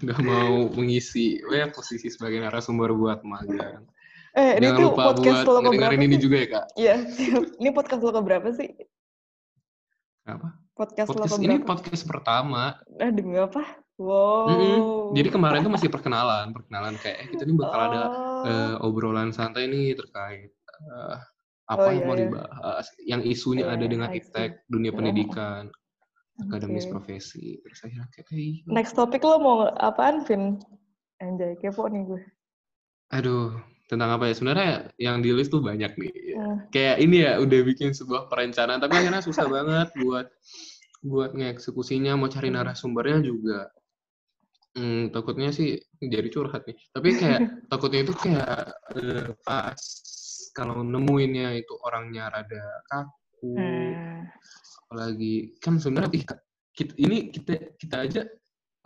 [0.00, 3.84] udah mau mengisi ya, posisi sebagai narasumber buat magang.
[4.32, 6.66] Eh, Jangan ini lupa podcast buat ngedengerin ini juga ya Kak.
[6.80, 6.94] Iya,
[7.60, 8.72] ini podcast lo berapa sih?
[10.28, 10.48] Apa?
[10.76, 12.76] Podcast, podcast lo Ini podcast pertama.
[13.00, 13.62] Eh, demi apa?
[14.00, 14.48] Wow.
[14.48, 14.78] Mm -hmm.
[15.16, 17.86] Jadi kemarin tuh masih perkenalan, perkenalan kayak eh, kita ini bakal oh.
[17.92, 18.02] ada
[18.48, 20.52] uh, obrolan santai nih terkait
[20.88, 21.20] uh,
[21.70, 22.22] apa oh, yang iya, mau iya.
[22.26, 25.70] dibahas, yang isunya yeah, ada dengan iptek dunia pendidikan
[26.48, 26.92] akademis okay.
[26.92, 30.56] profesi terus akhirnya kayak hey, next topik lo mau apaan Vin
[31.20, 32.22] anjay kepo nih gue
[33.12, 33.60] aduh
[33.90, 34.72] tentang apa ya sebenarnya
[35.02, 36.56] yang di list tuh banyak nih uh.
[36.70, 40.30] kayak ini ya udah bikin sebuah perencanaan tapi akhirnya susah banget buat
[41.02, 42.56] buat ngeksekusinya mau cari hmm.
[42.62, 43.66] narasumbernya juga
[44.78, 47.40] hmm, takutnya sih jadi curhat nih tapi kayak
[47.72, 49.80] takutnya itu kayak uh, pas
[50.54, 54.22] kalau nemuinnya itu orangnya rada kaku hmm.
[54.86, 56.38] apalagi kan sebenarnya
[56.70, 58.22] kita, ini kita kita aja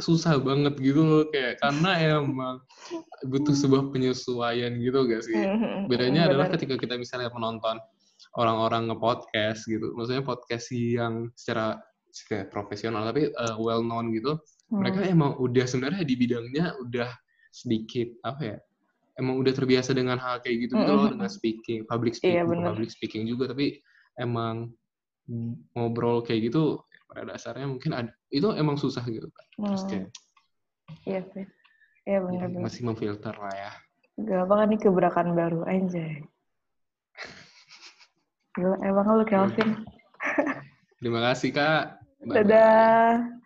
[0.03, 2.59] susah banget gitu loh kayak karena emang
[3.30, 5.86] butuh sebuah penyesuaian gitu gak sih mm-hmm.
[5.86, 7.78] bedanya adalah ketika kita misalnya menonton
[8.34, 11.78] orang-orang nge-podcast gitu maksudnya podcast yang secara
[12.26, 14.38] kayak profesional tapi uh, well known gitu
[14.70, 14.78] hmm.
[14.78, 17.11] mereka emang udah sebenarnya di bidangnya udah
[17.51, 18.59] sedikit apa ya
[19.18, 22.66] emang udah terbiasa dengan hal kayak gitu gitu loh dengan speaking public iya, speaking iya,
[22.70, 23.78] public speaking juga tapi
[24.18, 24.70] emang
[25.74, 29.91] ngobrol kayak gitu pada dasarnya mungkin ada itu emang susah gitu kan terus hmm.
[29.91, 30.09] kayak
[31.07, 31.47] iya sih
[32.05, 33.72] iya benar ya, masih memfilter lah ya
[34.18, 36.07] gak apa kan ini keberakaman baru aja
[38.55, 39.82] Gila, emang lu Kelvin.
[41.03, 41.99] Terima kasih, Kak.
[42.22, 42.37] Bye -bye.
[42.47, 43.43] Dadah.